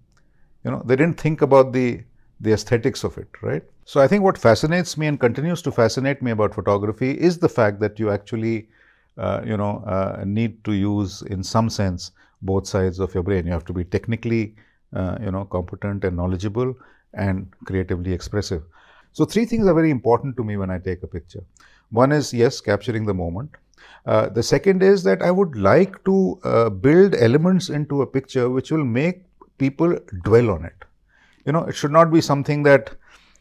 You 0.63 0.71
know, 0.71 0.81
they 0.85 0.95
didn't 0.95 1.19
think 1.19 1.41
about 1.41 1.73
the 1.73 2.01
the 2.41 2.53
aesthetics 2.53 3.03
of 3.03 3.17
it, 3.17 3.27
right? 3.41 3.63
So 3.85 3.99
I 3.99 4.07
think 4.07 4.23
what 4.23 4.37
fascinates 4.37 4.97
me 4.97 5.07
and 5.07 5.19
continues 5.19 5.61
to 5.63 5.71
fascinate 5.71 6.21
me 6.21 6.31
about 6.31 6.53
photography 6.53 7.11
is 7.11 7.37
the 7.37 7.49
fact 7.49 7.79
that 7.81 7.99
you 7.99 8.11
actually, 8.11 8.69
uh, 9.17 9.41
you 9.45 9.57
know, 9.57 9.83
uh, 9.85 10.23
need 10.25 10.63
to 10.63 10.73
use 10.73 11.21
in 11.23 11.43
some 11.43 11.69
sense 11.69 12.11
both 12.41 12.65
sides 12.67 12.99
of 12.99 13.13
your 13.13 13.23
brain. 13.23 13.45
You 13.45 13.51
have 13.51 13.65
to 13.65 13.73
be 13.73 13.83
technically, 13.83 14.55
uh, 14.93 15.17
you 15.21 15.31
know, 15.31 15.45
competent 15.45 16.05
and 16.05 16.15
knowledgeable 16.15 16.75
and 17.13 17.51
creatively 17.65 18.13
expressive. 18.13 18.63
So, 19.11 19.25
three 19.25 19.45
things 19.45 19.67
are 19.67 19.73
very 19.73 19.91
important 19.91 20.37
to 20.37 20.43
me 20.43 20.57
when 20.57 20.69
I 20.69 20.79
take 20.79 21.03
a 21.03 21.07
picture. 21.07 21.43
One 21.89 22.11
is, 22.11 22.33
yes, 22.33 22.61
capturing 22.61 23.05
the 23.05 23.13
moment. 23.13 23.51
Uh, 24.05 24.29
the 24.29 24.43
second 24.43 24.83
is 24.83 25.03
that 25.03 25.21
I 25.21 25.31
would 25.31 25.55
like 25.55 26.03
to 26.05 26.39
uh, 26.43 26.69
build 26.69 27.15
elements 27.15 27.69
into 27.69 28.01
a 28.01 28.07
picture 28.07 28.49
which 28.49 28.71
will 28.71 28.85
make 28.85 29.23
people 29.57 29.97
dwell 30.23 30.51
on 30.51 30.65
it. 30.65 30.85
You 31.45 31.51
know, 31.51 31.63
it 31.65 31.75
should 31.75 31.91
not 31.91 32.11
be 32.11 32.21
something 32.21 32.63
that 32.63 32.91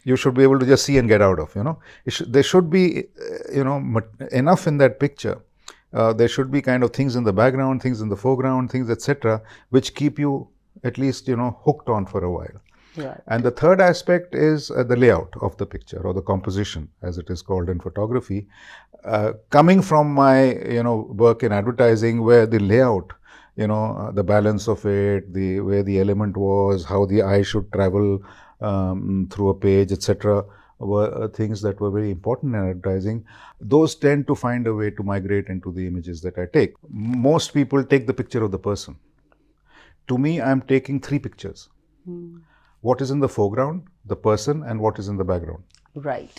you 0.05 0.17
should 0.17 0.35
be 0.35 0.43
able 0.43 0.59
to 0.59 0.67
just 0.67 0.85
see 0.85 0.99
and 0.99 1.09
get 1.09 1.21
out 1.23 1.39
of. 1.39 1.55
You 1.55 1.65
know, 1.65 1.79
there 2.27 2.43
should 2.43 2.71
be, 2.71 3.05
uh, 3.05 3.53
you 3.53 3.65
know, 3.65 4.01
enough 4.33 4.67
in 4.67 4.79
that 4.79 4.99
picture. 4.99 5.41
Uh, 5.93 6.13
there 6.13 6.29
should 6.29 6.51
be 6.51 6.61
kind 6.61 6.83
of 6.83 6.93
things 6.93 7.17
in 7.17 7.25
the 7.25 7.33
background, 7.33 7.83
things 7.83 8.01
in 8.01 8.09
the 8.09 8.17
foreground, 8.17 8.71
things 8.71 8.91
etc., 8.91 9.41
which 9.71 9.95
keep 9.95 10.19
you 10.19 10.49
at 10.85 10.99
least 10.99 11.27
you 11.27 11.37
know 11.37 11.59
hooked 11.65 11.89
on 11.89 12.07
for 12.07 12.23
a 12.25 12.31
while. 12.31 12.61
Right. 12.99 13.21
And 13.29 13.45
the 13.45 13.51
third 13.51 13.81
aspect 13.81 14.35
is 14.35 14.71
uh, 14.71 14.83
the 14.83 14.97
layout 14.97 15.33
of 15.41 15.57
the 15.57 15.67
picture 15.67 16.01
or 16.05 16.13
the 16.13 16.23
composition, 16.23 16.89
as 17.03 17.19
it 17.19 17.31
is 17.31 17.43
called 17.43 17.69
in 17.69 17.81
photography. 17.81 18.49
Uh, 19.05 19.35
coming 19.51 19.81
from 19.83 20.13
my 20.13 20.55
you 20.77 20.83
know 20.83 20.97
work 21.11 21.43
in 21.43 21.53
advertising, 21.53 22.23
where 22.23 22.47
the 22.47 22.59
layout, 22.59 23.13
you 23.57 23.67
know, 23.67 23.97
uh, 23.97 24.11
the 24.11 24.25
balance 24.25 24.69
of 24.69 24.85
it, 24.85 25.33
the 25.33 25.61
where 25.61 25.83
the 25.83 26.01
element 26.01 26.37
was, 26.37 26.85
how 26.85 27.05
the 27.07 27.23
eye 27.23 27.43
should 27.43 27.73
travel 27.73 28.21
um, 28.61 29.29
through 29.31 29.51
a 29.51 29.55
page, 29.55 29.93
etc., 29.93 30.45
were 30.79 31.25
uh, 31.25 31.29
things 31.29 31.61
that 31.63 31.81
were 31.81 31.91
very 31.91 32.11
important 32.11 32.55
in 32.55 32.69
advertising. 32.69 33.25
Those 33.61 33.95
tend 33.95 34.27
to 34.27 34.35
find 34.35 34.67
a 34.67 34.75
way 34.75 34.91
to 34.91 35.03
migrate 35.03 35.49
into 35.49 35.73
the 35.73 35.87
images 35.87 36.21
that 36.23 36.39
I 36.39 36.47
take. 36.47 36.75
Most 36.89 37.53
people 37.53 37.85
take 37.85 38.07
the 38.07 38.15
picture 38.15 38.43
of 38.43 38.51
the 38.51 38.59
person. 38.59 38.97
To 40.09 40.19
me, 40.19 40.41
I'm 40.41 40.63
taking 40.63 41.01
three 41.01 41.19
pictures. 41.19 41.69
Mm 42.09 42.41
what 42.81 43.01
is 43.01 43.11
in 43.11 43.21
the 43.21 43.29
foreground, 43.29 43.85
the 44.05 44.17
person, 44.17 44.63
and 44.63 44.81
what 44.81 44.99
is 44.99 45.09
in 45.09 45.17
the 45.17 45.25
background. 45.25 45.63
Right. 45.95 46.31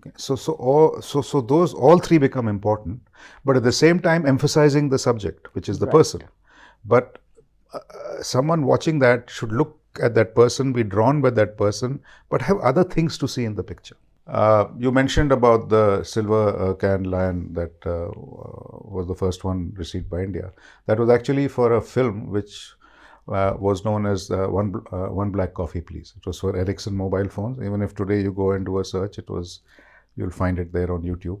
Okay. 0.00 0.12
So, 0.16 0.36
so 0.36 0.52
all, 0.54 1.00
so, 1.02 1.20
so 1.20 1.40
those 1.40 1.74
all 1.74 1.98
three 1.98 2.18
become 2.18 2.48
important, 2.48 3.00
but 3.44 3.56
at 3.56 3.62
the 3.62 3.72
same 3.72 4.00
time 4.00 4.26
emphasizing 4.26 4.88
the 4.88 4.98
subject, 4.98 5.54
which 5.54 5.68
is 5.68 5.78
the 5.78 5.86
right. 5.86 5.92
person. 5.92 6.22
But 6.84 7.18
uh, 7.74 8.22
someone 8.22 8.64
watching 8.64 8.98
that 9.00 9.28
should 9.28 9.52
look 9.52 9.78
at 10.02 10.14
that 10.14 10.34
person, 10.34 10.72
be 10.72 10.82
drawn 10.82 11.20
by 11.20 11.30
that 11.30 11.56
person, 11.56 12.00
but 12.28 12.42
have 12.42 12.58
other 12.58 12.84
things 12.84 13.18
to 13.18 13.28
see 13.28 13.44
in 13.44 13.54
the 13.54 13.62
picture. 13.62 13.96
Uh, 14.26 14.68
you 14.78 14.92
mentioned 14.92 15.32
about 15.32 15.68
the 15.68 16.04
silver 16.04 16.70
uh, 16.70 16.74
Cannes 16.74 17.04
lion 17.04 17.52
that 17.52 17.74
uh, 17.84 18.08
was 18.16 19.06
the 19.08 19.14
first 19.14 19.42
one 19.42 19.72
received 19.74 20.08
by 20.08 20.20
India. 20.22 20.52
That 20.86 20.98
was 20.98 21.10
actually 21.10 21.48
for 21.48 21.72
a 21.72 21.82
film 21.82 22.30
which 22.30 22.72
uh, 23.28 23.54
was 23.58 23.84
known 23.84 24.06
as 24.06 24.30
uh, 24.30 24.46
one 24.46 24.74
uh, 24.92 25.06
one 25.06 25.30
black 25.30 25.54
coffee, 25.54 25.80
please. 25.80 26.14
It 26.16 26.26
was 26.26 26.40
for 26.40 26.56
Ericsson 26.56 26.96
mobile 26.96 27.28
phones. 27.28 27.58
Even 27.58 27.82
if 27.82 27.94
today 27.94 28.20
you 28.20 28.32
go 28.32 28.52
and 28.52 28.64
do 28.64 28.78
a 28.78 28.84
search, 28.84 29.18
it 29.18 29.28
was 29.28 29.60
you'll 30.16 30.30
find 30.30 30.58
it 30.58 30.72
there 30.72 30.92
on 30.92 31.02
YouTube. 31.02 31.40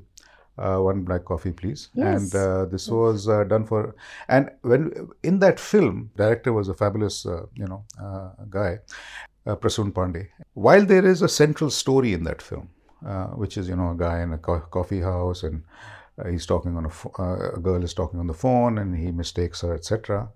Uh, 0.58 0.78
one 0.78 1.02
black 1.02 1.24
coffee, 1.24 1.52
please. 1.52 1.88
Yes. 1.94 2.20
And 2.20 2.34
uh, 2.34 2.66
this 2.66 2.88
was 2.88 3.28
uh, 3.28 3.44
done 3.44 3.64
for. 3.64 3.94
And 4.28 4.50
when 4.60 5.08
in 5.22 5.38
that 5.38 5.58
film, 5.58 6.10
director 6.16 6.52
was 6.52 6.68
a 6.68 6.74
fabulous, 6.74 7.24
you 7.24 7.66
know, 7.66 7.84
guy, 8.50 8.78
Prasoon 9.46 9.92
Pandey. 9.92 10.28
While 10.52 10.84
there 10.84 11.06
is 11.06 11.22
a 11.22 11.28
central 11.28 11.70
story 11.70 12.12
in 12.12 12.24
that 12.24 12.42
film, 12.42 12.68
which 13.34 13.56
is 13.56 13.68
you 13.68 13.76
know 13.76 13.92
a 13.92 13.96
guy 13.96 14.20
in 14.20 14.34
a 14.34 14.38
co- 14.38 14.60
coffee 14.60 15.00
house 15.00 15.44
and 15.44 15.62
he's 16.28 16.44
talking 16.44 16.76
on 16.76 16.84
a, 16.84 16.90
fo- 16.90 17.14
a 17.56 17.58
girl 17.58 17.82
is 17.82 17.94
talking 17.94 18.20
on 18.20 18.26
the 18.26 18.34
phone 18.34 18.76
and 18.76 18.94
he 18.94 19.10
mistakes 19.10 19.62
her, 19.62 19.74
etc 19.74 20.28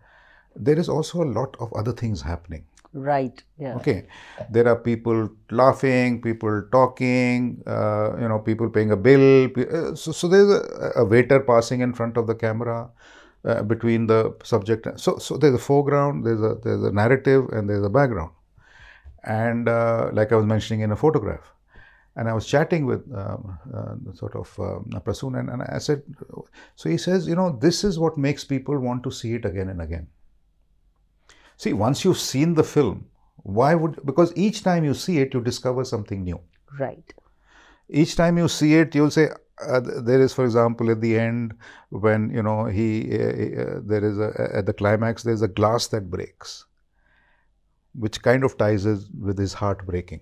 there 0.56 0.78
is 0.78 0.88
also 0.88 1.22
a 1.22 1.30
lot 1.38 1.56
of 1.60 1.72
other 1.72 1.92
things 1.92 2.22
happening. 2.22 2.64
Right. 2.94 3.42
Yeah. 3.58 3.74
Okay. 3.76 4.06
There 4.50 4.68
are 4.68 4.76
people 4.76 5.28
laughing, 5.50 6.22
people 6.22 6.62
talking, 6.70 7.60
uh, 7.66 8.16
you 8.20 8.28
know, 8.28 8.38
people 8.38 8.70
paying 8.70 8.92
a 8.92 8.96
bill. 8.96 9.50
Uh, 9.56 9.96
so, 9.96 10.12
so 10.12 10.28
there's 10.28 10.48
a, 10.48 11.00
a, 11.00 11.04
waiter 11.04 11.40
passing 11.40 11.80
in 11.80 11.92
front 11.92 12.16
of 12.16 12.28
the 12.28 12.36
camera 12.36 12.88
uh, 13.44 13.62
between 13.64 14.06
the 14.06 14.36
subject. 14.44 14.86
So, 15.00 15.18
so 15.18 15.36
there's 15.36 15.54
a 15.54 15.58
foreground, 15.58 16.24
there's 16.24 16.40
a 16.40 16.54
there's 16.62 16.84
a 16.84 16.92
narrative, 16.92 17.48
and 17.48 17.68
there's 17.68 17.84
a 17.84 17.90
background. 17.90 18.30
And 19.24 19.68
uh, 19.68 20.10
like 20.12 20.30
I 20.30 20.36
was 20.36 20.46
mentioning 20.46 20.82
in 20.82 20.92
a 20.92 20.96
photograph, 20.96 21.52
and 22.14 22.28
I 22.28 22.32
was 22.32 22.46
chatting 22.46 22.86
with 22.86 23.02
um, 23.12 23.58
uh, 23.74 24.12
sort 24.14 24.36
of 24.36 24.56
um, 24.60 24.84
Prasoon, 25.04 25.36
and, 25.40 25.50
and 25.50 25.62
I 25.62 25.78
said, 25.78 26.02
so 26.76 26.88
he 26.88 26.96
says, 26.96 27.26
you 27.26 27.34
know, 27.34 27.58
this 27.60 27.82
is 27.82 27.98
what 27.98 28.16
makes 28.16 28.44
people 28.44 28.78
want 28.78 29.02
to 29.02 29.10
see 29.10 29.34
it 29.34 29.44
again 29.44 29.68
and 29.68 29.82
again. 29.82 30.06
See, 31.56 31.72
once 31.72 32.04
you've 32.04 32.18
seen 32.18 32.54
the 32.54 32.64
film, 32.64 33.06
why 33.44 33.74
would 33.74 34.04
because 34.04 34.32
each 34.36 34.62
time 34.62 34.84
you 34.84 34.94
see 34.94 35.18
it, 35.18 35.34
you 35.34 35.40
discover 35.40 35.84
something 35.84 36.24
new. 36.24 36.40
Right. 36.78 37.14
Each 37.88 38.16
time 38.16 38.38
you 38.38 38.48
see 38.48 38.74
it, 38.74 38.94
you'll 38.94 39.10
say, 39.10 39.28
uh, 39.64 39.80
there 39.80 40.20
is, 40.20 40.32
for 40.32 40.44
example, 40.44 40.90
at 40.90 41.00
the 41.00 41.18
end 41.18 41.54
when 41.90 42.30
you 42.30 42.42
know 42.42 42.64
he 42.64 43.12
uh, 43.12 43.22
uh, 43.22 43.80
there 43.84 44.04
is 44.04 44.18
a 44.18 44.50
at 44.54 44.66
the 44.66 44.72
climax 44.72 45.22
there's 45.22 45.42
a 45.42 45.48
glass 45.48 45.86
that 45.88 46.10
breaks, 46.10 46.64
which 47.94 48.22
kind 48.22 48.44
of 48.44 48.56
ties 48.58 48.84
with 48.86 49.38
his 49.38 49.52
heart 49.52 49.86
breaking. 49.86 50.20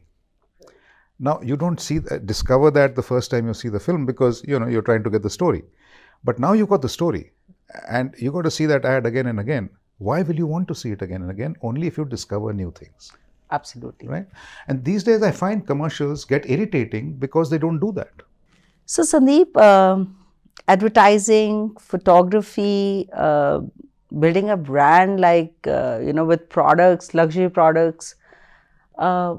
Now 1.19 1.41
you 1.43 1.57
don't 1.57 1.81
see 1.81 1.99
that, 1.99 2.27
discover 2.27 2.71
that 2.73 2.97
the 2.97 3.03
first 3.03 3.31
time 3.31 3.47
you 3.47 3.55
see 3.55 3.69
the 3.69 3.81
film 3.81 4.05
because 4.05 4.43
you 4.47 4.59
know 4.59 4.67
you're 4.67 4.83
trying 4.83 5.05
to 5.05 5.11
get 5.11 5.23
the 5.23 5.31
story, 5.31 5.63
but 6.25 6.39
now 6.39 6.53
you've 6.53 6.69
got 6.69 6.83
the 6.83 6.89
story, 6.89 7.33
and 7.89 8.15
you 8.19 8.33
got 8.33 8.43
to 8.43 8.51
see 8.51 8.67
that 8.67 8.85
ad 8.85 9.07
again 9.07 9.27
and 9.27 9.41
again 9.41 9.71
why 9.99 10.23
will 10.23 10.37
you 10.37 10.47
want 10.47 10.69
to 10.69 10.75
see 10.75 10.91
it 10.91 11.03
again 11.03 11.23
and 11.23 11.31
again? 11.31 11.57
Only 11.63 11.87
if 11.87 11.97
you 11.97 12.05
discover 12.05 12.53
new 12.53 12.73
things. 12.73 13.13
Absolutely. 13.51 14.09
Right? 14.09 14.27
And 14.67 14.85
these 14.85 15.05
days 15.05 15.23
I 15.23 15.31
find 15.31 15.67
commercials 15.67 16.25
get 16.25 16.49
irritating 16.49 17.15
because 17.15 17.51
they 17.51 17.59
don't 17.59 17.79
do 17.79 17.93
that. 17.93 18.13
So, 18.87 19.03
Sundeep, 19.03 19.57
uh, 19.57 20.05
advertising, 20.69 21.77
photography, 21.79 23.09
uh, 23.13 23.61
building 24.19 24.51
a 24.51 24.57
brand 24.57 25.21
like, 25.21 25.55
uh, 25.67 26.01
you 26.03 26.13
know, 26.13 26.25
with 26.25 26.49
products, 26.49 27.15
luxury 27.15 27.49
products, 27.49 28.15
uh, 28.99 29.37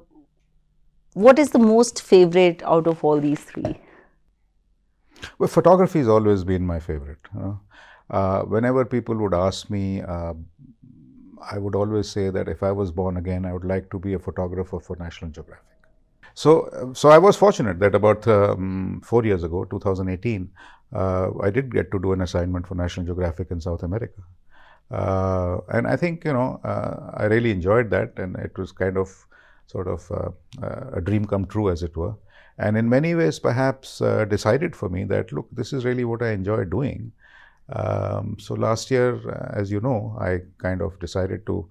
what 1.14 1.38
is 1.38 1.52
the 1.52 1.60
most 1.60 2.02
favorite 2.02 2.64
out 2.64 2.88
of 2.88 3.04
all 3.04 3.20
these 3.20 3.40
three? 3.40 3.80
Well, 5.38 5.48
photography 5.48 6.00
has 6.00 6.08
always 6.08 6.44
been 6.44 6.66
my 6.66 6.80
favorite. 6.80 7.20
You 7.34 7.40
know? 7.40 7.60
Uh, 8.10 8.42
whenever 8.44 8.86
people 8.86 9.16
would 9.16 9.34
ask 9.34 9.70
me, 9.70 10.02
uh, 10.02 10.34
I 11.52 11.58
would 11.58 11.76
always 11.76 12.10
say 12.10 12.30
that 12.30 12.48
if 12.48 12.64
I 12.64 12.72
was 12.72 12.92
born 12.92 13.18
again, 13.18 13.46
I 13.46 13.54
would 13.54 13.66
like 13.66 13.90
to 13.92 14.00
be 14.00 14.14
a 14.14 14.20
photographer 14.20 14.80
for 14.80 14.96
National 14.98 15.32
Geographic. 15.32 15.66
So, 16.36 16.92
so 16.94 17.10
I 17.10 17.18
was 17.18 17.36
fortunate 17.36 17.80
that 17.80 17.96
about 17.96 18.28
um, 18.28 19.02
four 19.04 19.24
years 19.24 19.44
ago, 19.44 19.66
2018, 19.66 20.50
uh, 20.94 21.30
I 21.42 21.50
did 21.50 21.74
get 21.74 21.92
to 21.92 22.00
do 22.00 22.14
an 22.14 22.22
assignment 22.22 22.68
for 22.68 22.76
National 22.76 23.06
Geographic 23.06 23.52
in 23.52 23.62
South 23.62 23.84
America. 23.84 24.22
Uh, 24.92 25.58
and 25.70 25.88
I 25.88 25.96
think, 25.96 26.26
you 26.26 26.34
know, 26.34 26.60
uh, 26.64 27.12
I 27.16 27.26
really 27.26 27.52
enjoyed 27.52 27.90
that, 27.92 28.14
and 28.18 28.36
it 28.38 28.58
was 28.58 28.72
kind 28.72 28.98
of 28.98 29.10
sort 29.68 29.88
of 29.88 30.12
uh, 30.12 30.30
uh, 30.66 30.92
a 30.94 31.02
dream 31.02 31.26
come 31.26 31.46
true, 31.46 31.70
as 31.70 31.84
it 31.84 31.96
were. 31.96 32.16
And 32.58 32.78
in 32.78 32.88
many 32.88 33.16
ways, 33.16 33.40
perhaps 33.40 34.02
uh, 34.02 34.26
decided 34.26 34.76
for 34.76 34.90
me 34.90 35.04
that, 35.06 35.32
look, 35.32 35.48
this 35.52 35.74
is 35.74 35.86
really 35.86 36.06
what 36.06 36.22
I 36.22 36.32
enjoy 36.32 36.66
doing. 36.66 37.12
Um, 37.70 38.38
so 38.40 38.54
last 38.54 38.92
year, 38.92 39.18
as 39.54 39.72
you 39.72 39.80
know, 39.80 40.18
I 40.20 40.40
kind 40.58 40.82
of 40.82 41.00
decided 41.00 41.46
to 41.48 41.70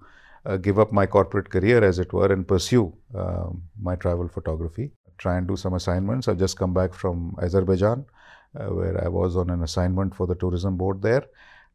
give 0.61 0.77
up 0.79 0.91
my 0.91 1.05
corporate 1.05 1.49
career, 1.49 1.83
as 1.83 1.99
it 1.99 2.11
were, 2.11 2.31
and 2.31 2.47
pursue 2.47 2.93
um, 3.15 3.61
my 3.81 3.95
travel 3.95 4.27
photography. 4.27 4.91
Try 5.17 5.37
and 5.37 5.47
do 5.47 5.55
some 5.55 5.73
assignments. 5.73 6.27
I've 6.27 6.39
just 6.39 6.57
come 6.57 6.73
back 6.73 6.93
from 6.93 7.35
Azerbaijan, 7.41 8.05
where 8.53 9.03
I 9.03 9.07
was 9.07 9.37
on 9.37 9.49
an 9.49 9.63
assignment 9.63 10.15
for 10.15 10.27
the 10.27 10.35
tourism 10.35 10.75
board 10.75 11.01
there 11.01 11.23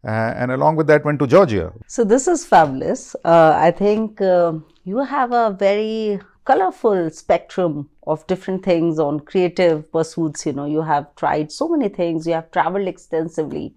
uh, 0.04 0.32
and 0.36 0.52
along 0.52 0.76
with 0.76 0.86
that 0.86 1.04
went 1.04 1.18
to 1.18 1.26
Georgia. 1.26 1.72
So 1.86 2.04
this 2.04 2.28
is 2.28 2.44
fabulous. 2.44 3.16
Uh, 3.24 3.52
I 3.56 3.70
think 3.70 4.20
uh, 4.20 4.54
you 4.84 4.98
have 4.98 5.32
a 5.32 5.56
very 5.58 6.20
colorful 6.44 7.10
spectrum 7.10 7.90
of 8.06 8.26
different 8.26 8.64
things 8.64 8.98
on 8.98 9.20
creative 9.20 9.90
pursuits. 9.92 10.46
You 10.46 10.52
know, 10.52 10.66
you 10.66 10.82
have 10.82 11.14
tried 11.16 11.50
so 11.50 11.68
many 11.68 11.88
things. 11.88 12.26
You 12.26 12.34
have 12.34 12.50
traveled 12.50 12.86
extensively. 12.86 13.74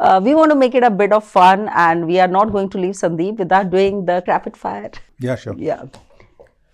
Uh, 0.00 0.18
we 0.24 0.34
want 0.34 0.50
to 0.50 0.56
make 0.56 0.74
it 0.74 0.82
a 0.82 0.90
bit 0.90 1.12
of 1.12 1.24
fun, 1.24 1.68
and 1.86 2.06
we 2.06 2.18
are 2.18 2.28
not 2.36 2.52
going 2.52 2.70
to 2.70 2.78
leave 2.78 2.94
Sundeep 2.94 3.38
without 3.38 3.70
doing 3.70 4.06
the 4.06 4.22
rapid 4.26 4.56
fire. 4.56 4.90
Yeah, 5.18 5.36
sure. 5.36 5.54
Yeah. 5.58 5.82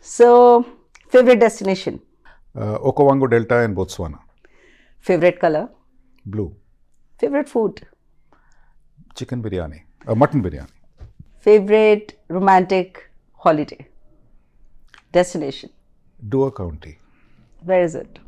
So, 0.00 0.64
favorite 1.09 1.40
destination? 1.40 2.00
Uh, 2.54 2.78
Okavango 2.78 3.28
Delta 3.28 3.59
and 3.64 3.76
Botswana. 3.76 4.21
Favorite 5.00 5.40
color? 5.40 5.68
Blue. 6.25 6.54
Favorite 7.18 7.49
food? 7.49 7.87
chicken 9.16 9.42
biryani, 9.42 9.83
uh, 10.06 10.14
mutton 10.14 10.42
biryani. 10.42 10.75
Favorite 11.38 12.18
romantic 12.28 13.02
holiday? 13.45 13.88
Destination? 15.12 15.71
Door 16.28 16.52
County. 16.52 16.99
Where 17.64 17.83
is 17.83 17.95
it? 17.95 18.18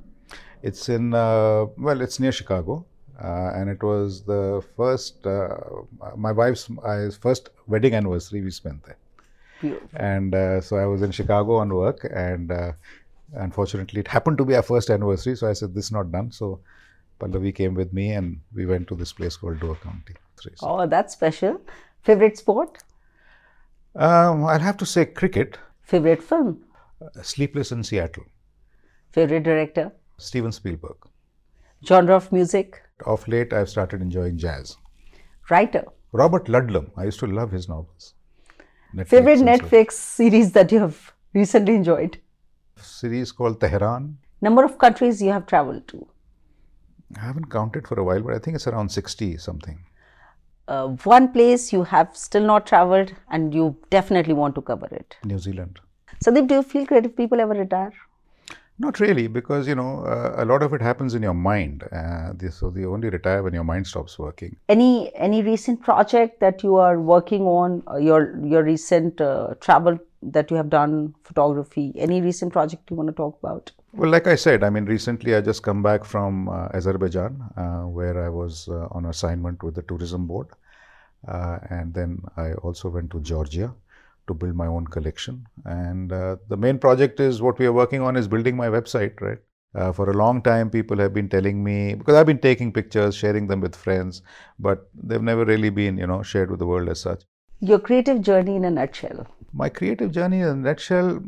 It's 0.62 0.88
in, 0.88 1.14
uh, 1.14 1.66
well, 1.76 2.00
it's 2.00 2.18
near 2.18 2.32
Chicago. 2.32 2.86
Uh, 3.22 3.50
and 3.54 3.68
it 3.68 3.82
was 3.82 4.22
the 4.22 4.64
first, 4.76 5.26
uh, 5.26 5.48
my 6.16 6.30
wife's 6.30 6.70
first 7.20 7.50
wedding 7.66 7.94
anniversary 7.94 8.40
we 8.40 8.50
spent 8.50 8.82
there. 8.84 8.96
Beautiful. 9.60 9.88
And 9.94 10.34
uh, 10.34 10.60
so 10.60 10.76
I 10.76 10.86
was 10.86 11.02
in 11.02 11.10
Chicago 11.10 11.56
on 11.56 11.74
work, 11.74 12.08
and 12.14 12.52
uh, 12.52 12.72
unfortunately, 13.34 14.00
it 14.00 14.08
happened 14.08 14.38
to 14.38 14.44
be 14.44 14.54
our 14.54 14.62
first 14.62 14.88
anniversary. 14.88 15.34
So 15.34 15.48
I 15.48 15.52
said, 15.52 15.74
This 15.74 15.86
is 15.86 15.92
not 15.92 16.12
done. 16.12 16.30
So 16.30 16.60
Pallavi 17.20 17.52
came 17.54 17.74
with 17.74 17.92
me, 17.92 18.12
and 18.12 18.40
we 18.54 18.66
went 18.66 18.86
to 18.88 18.94
this 18.94 19.12
place 19.12 19.36
called 19.36 19.58
Door 19.58 19.76
County. 19.82 20.14
Oh, 20.62 20.86
that's 20.86 21.12
special. 21.12 21.60
Favorite 22.02 22.38
sport? 22.38 22.78
Um, 23.96 24.44
I'll 24.44 24.60
have 24.60 24.76
to 24.76 24.86
say 24.86 25.04
cricket. 25.06 25.58
Favorite 25.82 26.22
film? 26.22 26.64
Uh, 27.02 27.22
Sleepless 27.22 27.72
in 27.72 27.82
Seattle. 27.82 28.24
Favorite 29.10 29.42
director? 29.42 29.90
Steven 30.18 30.52
Spielberg. 30.52 30.96
Genre 31.84 32.14
of 32.14 32.30
music? 32.30 32.82
Of 33.06 33.26
late, 33.28 33.52
I've 33.52 33.68
started 33.68 34.02
enjoying 34.02 34.38
jazz. 34.38 34.76
Writer? 35.50 35.84
Robert 36.12 36.46
Ludlum. 36.46 36.90
I 36.96 37.04
used 37.04 37.20
to 37.20 37.26
love 37.26 37.50
his 37.50 37.68
novels. 37.68 38.14
Netflix 38.94 39.08
Favorite 39.08 39.38
Netflix 39.40 39.92
so. 39.92 40.24
series 40.24 40.52
that 40.52 40.72
you 40.72 40.80
have 40.80 41.12
recently 41.34 41.74
enjoyed? 41.74 42.18
Series 42.76 43.32
called 43.32 43.60
Tehran. 43.60 44.18
Number 44.40 44.64
of 44.64 44.78
countries 44.78 45.20
you 45.20 45.30
have 45.30 45.46
traveled 45.46 45.86
to? 45.88 46.06
I 47.16 47.20
haven't 47.20 47.50
counted 47.50 47.86
for 47.86 47.98
a 47.98 48.04
while, 48.04 48.22
but 48.22 48.34
I 48.34 48.38
think 48.38 48.54
it's 48.54 48.66
around 48.66 48.90
60 48.90 49.36
something 49.38 49.84
uh, 50.68 50.88
one 51.04 51.32
place 51.32 51.72
you 51.72 51.82
have 51.82 52.16
still 52.16 52.44
not 52.44 52.66
traveled 52.66 53.12
and 53.30 53.54
you 53.54 53.76
definitely 53.90 54.34
want 54.34 54.54
to 54.54 54.62
cover 54.62 54.86
it? 54.90 55.16
New 55.24 55.38
Zealand. 55.38 55.80
Sandeep, 56.24 56.46
do 56.46 56.56
you 56.56 56.62
feel 56.62 56.86
creative 56.86 57.16
people 57.16 57.40
ever 57.40 57.54
retire? 57.54 57.92
Not 58.80 59.00
really, 59.00 59.26
because 59.26 59.66
you 59.66 59.74
know 59.74 60.04
uh, 60.04 60.34
a 60.36 60.44
lot 60.44 60.62
of 60.62 60.72
it 60.72 60.80
happens 60.80 61.14
in 61.14 61.22
your 61.22 61.34
mind. 61.34 61.82
Uh, 61.92 62.32
so 62.50 62.70
they 62.70 62.84
only 62.84 63.10
retire 63.10 63.42
when 63.42 63.52
your 63.52 63.64
mind 63.64 63.88
stops 63.88 64.18
working. 64.18 64.56
Any 64.68 65.12
any 65.16 65.42
recent 65.42 65.82
project 65.82 66.38
that 66.40 66.62
you 66.62 66.76
are 66.76 67.00
working 67.00 67.42
on? 67.42 67.82
Uh, 67.90 67.96
your 67.96 68.38
your 68.44 68.62
recent 68.62 69.20
uh, 69.20 69.54
travel 69.60 69.98
that 70.22 70.50
you 70.50 70.56
have 70.56 70.70
done, 70.70 71.14
photography. 71.24 71.92
Any 71.96 72.20
recent 72.20 72.52
project 72.52 72.90
you 72.90 72.96
want 72.96 73.08
to 73.08 73.12
talk 73.12 73.38
about? 73.42 73.72
Well, 73.92 74.10
like 74.10 74.28
I 74.28 74.36
said, 74.36 74.62
I 74.62 74.70
mean, 74.70 74.84
recently 74.84 75.34
I 75.34 75.40
just 75.40 75.62
come 75.62 75.82
back 75.82 76.04
from 76.04 76.48
uh, 76.48 76.68
Azerbaijan, 76.74 77.42
uh, 77.56 77.82
where 77.82 78.24
I 78.24 78.28
was 78.28 78.68
uh, 78.68 78.86
on 78.92 79.06
assignment 79.06 79.62
with 79.62 79.74
the 79.74 79.82
tourism 79.82 80.26
board, 80.26 80.48
uh, 81.26 81.58
and 81.68 81.94
then 81.94 82.22
I 82.36 82.52
also 82.54 82.90
went 82.90 83.10
to 83.10 83.20
Georgia 83.20 83.74
to 84.28 84.34
build 84.34 84.54
my 84.54 84.66
own 84.66 84.86
collection. 84.86 85.44
And 85.64 86.12
uh, 86.12 86.36
the 86.48 86.56
main 86.56 86.78
project 86.78 87.20
is 87.20 87.42
what 87.42 87.58
we 87.58 87.66
are 87.66 87.72
working 87.72 88.00
on 88.00 88.16
is 88.16 88.28
building 88.28 88.56
my 88.56 88.68
website, 88.68 89.20
right? 89.20 89.38
Uh, 89.74 89.92
for 89.92 90.10
a 90.10 90.14
long 90.14 90.40
time, 90.40 90.70
people 90.70 90.96
have 90.98 91.12
been 91.12 91.28
telling 91.28 91.62
me 91.62 91.94
because 91.94 92.14
I've 92.14 92.26
been 92.26 92.38
taking 92.38 92.72
pictures, 92.72 93.14
sharing 93.14 93.46
them 93.48 93.60
with 93.60 93.76
friends, 93.76 94.22
but 94.58 94.88
they've 94.94 95.22
never 95.22 95.44
really 95.44 95.70
been, 95.70 95.98
you 95.98 96.06
know, 96.06 96.22
shared 96.22 96.50
with 96.50 96.60
the 96.60 96.66
world 96.66 96.88
as 96.88 97.00
such. 97.00 97.24
Your 97.60 97.78
creative 97.78 98.22
journey 98.22 98.56
in 98.56 98.64
a 98.64 98.70
nutshell. 98.70 99.26
My 99.52 99.68
creative 99.68 100.10
journey 100.12 100.40
in 100.40 100.48
a 100.48 100.54
nutshell 100.54 101.20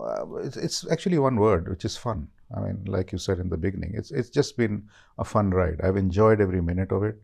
uh, 0.00 0.36
it's, 0.36 0.56
it's 0.56 0.90
actually 0.90 1.18
one 1.18 1.36
word, 1.36 1.68
which 1.68 1.84
is 1.84 1.96
fun. 1.96 2.28
I 2.56 2.60
mean, 2.60 2.84
like 2.86 3.12
you 3.12 3.18
said 3.18 3.38
in 3.38 3.48
the 3.48 3.56
beginning, 3.56 3.92
it's 3.94 4.10
it's 4.10 4.28
just 4.28 4.56
been 4.56 4.88
a 5.18 5.24
fun 5.24 5.50
ride. 5.50 5.80
I've 5.82 5.96
enjoyed 5.96 6.40
every 6.40 6.60
minute 6.60 6.90
of 6.90 7.04
it. 7.04 7.20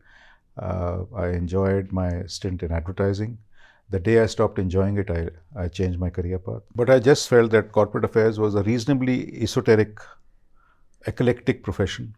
Uh, 0.57 1.05
I 1.15 1.29
enjoyed 1.29 1.93
my 1.93 2.25
stint 2.27 2.63
in 2.63 2.73
advertising. 2.73 3.39
The 3.91 4.01
day 4.01 4.21
I 4.21 4.27
stopped 4.27 4.59
enjoying 4.59 4.97
it, 4.99 5.11
I, 5.11 5.29
I 5.55 5.69
changed 5.69 5.99
my 6.01 6.11
career 6.11 6.39
path. 6.39 6.63
But 6.75 6.91
I 6.91 6.99
just 6.99 7.29
felt 7.29 7.53
that 7.53 7.73
corporate 7.73 8.05
affairs 8.05 8.39
was 8.39 8.55
a 8.55 8.63
reasonably 8.63 9.43
esoteric, 9.43 10.01
eclectic 11.07 11.63
profession, 11.63 12.15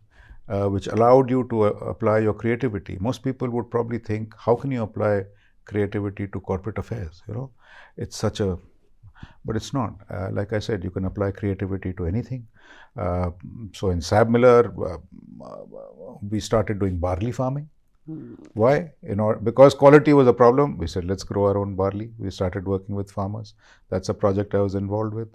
uh, 0.48 0.68
which 0.68 0.86
allowed 0.86 1.30
you 1.30 1.46
to 1.50 1.62
uh, 1.64 1.68
apply 1.94 2.20
your 2.20 2.34
creativity. 2.34 2.96
Most 3.00 3.22
people 3.22 3.50
would 3.50 3.70
probably 3.70 3.98
think, 3.98 4.34
how 4.38 4.56
can 4.56 4.70
you 4.70 4.82
apply 4.82 5.24
creativity 5.66 6.26
to 6.28 6.40
corporate 6.40 6.78
affairs? 6.78 7.22
You 7.28 7.34
know, 7.34 7.50
it's 7.96 8.16
such 8.16 8.40
a 8.40 8.58
but 9.44 9.56
it's 9.56 9.72
not. 9.72 9.94
Uh, 10.10 10.28
like 10.32 10.52
I 10.52 10.58
said, 10.58 10.84
you 10.84 10.90
can 10.90 11.04
apply 11.04 11.32
creativity 11.32 11.92
to 11.94 12.06
anything. 12.06 12.46
Uh, 12.96 13.30
so 13.72 13.90
in 13.90 14.00
SABMiller, 14.00 14.72
uh, 14.92 14.98
we 16.28 16.40
started 16.40 16.78
doing 16.78 16.98
barley 16.98 17.32
farming. 17.32 17.68
Why? 18.54 18.92
In 19.02 19.20
order, 19.20 19.38
because 19.38 19.74
quality 19.74 20.14
was 20.14 20.26
a 20.26 20.32
problem, 20.32 20.78
we 20.78 20.86
said 20.86 21.04
let's 21.04 21.22
grow 21.22 21.44
our 21.44 21.58
own 21.58 21.74
barley. 21.74 22.10
We 22.18 22.30
started 22.30 22.66
working 22.66 22.94
with 22.94 23.10
farmers. 23.10 23.52
That's 23.90 24.08
a 24.08 24.14
project 24.14 24.54
I 24.54 24.60
was 24.60 24.74
involved 24.74 25.12
with. 25.12 25.28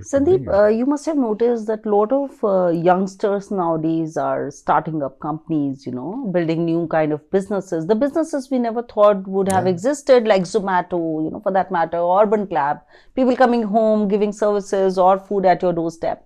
Sundeep, 0.00 0.46
uh, 0.52 0.68
you 0.68 0.86
must 0.86 1.06
have 1.06 1.16
noticed 1.16 1.66
that 1.66 1.84
a 1.86 1.90
lot 1.90 2.12
of 2.12 2.44
uh, 2.44 2.68
youngsters 2.68 3.50
nowadays 3.50 4.16
are 4.16 4.50
starting 4.52 5.02
up 5.02 5.18
companies, 5.18 5.84
you 5.84 5.92
know, 5.92 6.30
building 6.32 6.64
new 6.64 6.86
kind 6.86 7.12
of 7.12 7.28
businesses. 7.32 7.86
The 7.86 7.96
businesses 7.96 8.48
we 8.48 8.60
never 8.60 8.82
thought 8.82 9.26
would 9.26 9.50
have 9.50 9.64
yeah. 9.64 9.72
existed, 9.72 10.28
like 10.28 10.42
Zomato, 10.42 11.24
you 11.24 11.30
know, 11.30 11.40
for 11.40 11.50
that 11.50 11.72
matter, 11.72 11.98
Urban 11.98 12.46
Clap, 12.46 12.86
people 13.16 13.34
coming 13.34 13.64
home, 13.64 14.06
giving 14.06 14.32
services 14.32 14.98
or 14.98 15.18
food 15.18 15.46
at 15.46 15.62
your 15.62 15.72
doorstep. 15.72 16.24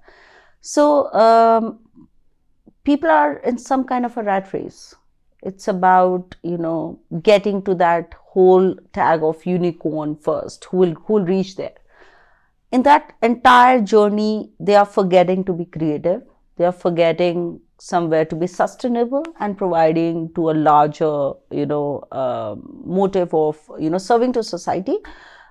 So, 0.61 1.11
um, 1.15 1.79
people 2.85 3.11
are 3.11 3.37
in 3.39 3.57
some 3.57 3.85
kind 3.85 4.05
of 4.05 4.19
a 4.19 4.23
rat 4.23 4.53
race 4.53 4.95
it's 5.45 5.69
about 5.69 6.35
you 6.43 6.59
know 6.59 6.99
getting 7.23 7.63
to 7.63 7.75
that 7.75 8.15
whole 8.35 8.75
tag 8.93 9.23
of 9.23 9.45
unicorn 9.47 10.17
first 10.17 10.65
who 10.65 10.79
will 10.79 10.95
who 10.95 11.15
will 11.15 11.25
reach 11.25 11.57
there. 11.57 11.75
In 12.73 12.83
that 12.83 13.13
entire 13.23 13.81
journey 13.81 14.51
they 14.59 14.75
are 14.75 14.87
forgetting 14.87 15.45
to 15.45 15.53
be 15.53 15.65
creative. 15.65 16.23
They 16.57 16.65
are 16.65 16.73
forgetting 16.73 17.61
somewhere 17.79 18.25
to 18.25 18.37
be 18.37 18.47
sustainable 18.47 19.25
and 19.41 19.59
providing 19.59 20.33
to 20.35 20.51
a 20.51 20.55
larger 20.55 21.33
you 21.51 21.67
know 21.67 22.05
uh, 22.13 22.57
motive 22.85 23.35
of 23.35 23.61
you 23.79 23.91
know 23.91 23.99
serving 23.99 24.33
to 24.33 24.43
society. 24.43 24.99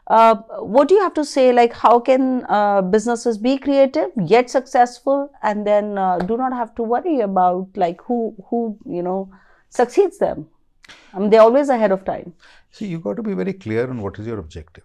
Uh, 0.08 0.36
what 0.60 0.90
do 0.90 0.96
you 0.96 1.02
have 1.02 1.14
to 1.14 1.24
say 1.24 1.54
like 1.54 1.72
how 1.72 1.98
can 1.98 2.46
uh, 2.50 2.82
businesses 2.82 3.38
be 3.38 3.58
creative 3.58 4.10
yet 4.26 4.50
successful 4.50 5.32
and 5.44 5.66
then 5.66 5.98
uh, 5.98 6.18
do 6.18 6.36
not 6.36 6.52
have 6.52 6.76
to 6.76 6.84
worry 6.84 7.22
about 7.22 7.70
like 7.76 8.02
who 8.02 8.36
who 8.50 8.78
you 8.86 9.02
know 9.02 9.32
succeeds 9.74 10.18
them. 10.18 10.48
I 11.14 11.20
mean, 11.20 11.30
they're 11.30 11.42
always 11.42 11.70
ahead 11.70 11.92
of 11.92 12.04
time. 12.06 12.34
See, 12.72 12.88
you've 12.88 13.04
got 13.04 13.16
to 13.18 13.24
be 13.24 13.34
very 13.34 13.54
clear 13.54 13.90
on 13.90 14.02
what 14.02 14.20
is 14.20 14.28
your 14.28 14.40
objective. 14.40 14.84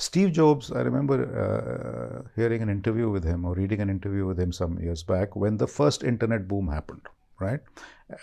Steve 0.00 0.30
Jobs, 0.30 0.70
I 0.70 0.82
remember 0.82 1.16
uh, 1.44 2.28
hearing 2.36 2.62
an 2.62 2.68
interview 2.68 3.10
with 3.10 3.24
him 3.24 3.44
or 3.44 3.54
reading 3.54 3.80
an 3.80 3.90
interview 3.90 4.26
with 4.26 4.38
him 4.38 4.52
some 4.52 4.78
years 4.78 5.02
back 5.02 5.34
when 5.34 5.56
the 5.56 5.66
first 5.66 6.04
internet 6.04 6.46
boom 6.46 6.68
happened, 6.68 7.08
right? 7.40 7.58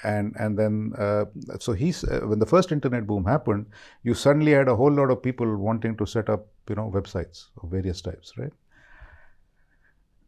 And 0.04 0.34
and 0.40 0.58
then 0.58 0.94
uh, 0.98 1.26
so 1.60 1.74
he's 1.74 2.06
uh, 2.06 2.22
when 2.24 2.40
the 2.40 2.46
first 2.46 2.72
internet 2.72 3.06
boom 3.06 3.26
happened, 3.26 3.66
you 4.04 4.14
suddenly 4.14 4.54
had 4.54 4.70
a 4.70 4.76
whole 4.78 4.92
lot 5.00 5.12
of 5.12 5.22
people 5.22 5.58
wanting 5.58 5.98
to 5.98 6.06
set 6.06 6.30
up 6.30 6.48
you 6.70 6.76
know 6.76 6.90
websites 6.96 7.48
of 7.62 7.72
various 7.72 8.02
types, 8.02 8.32
right? 8.38 8.54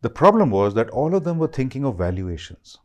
The 0.02 0.10
problem 0.10 0.52
was 0.52 0.74
that 0.74 0.90
all 0.90 1.16
of 1.16 1.24
them 1.24 1.38
were 1.38 1.54
thinking 1.60 1.86
of 1.86 1.98
valuations 1.98 2.78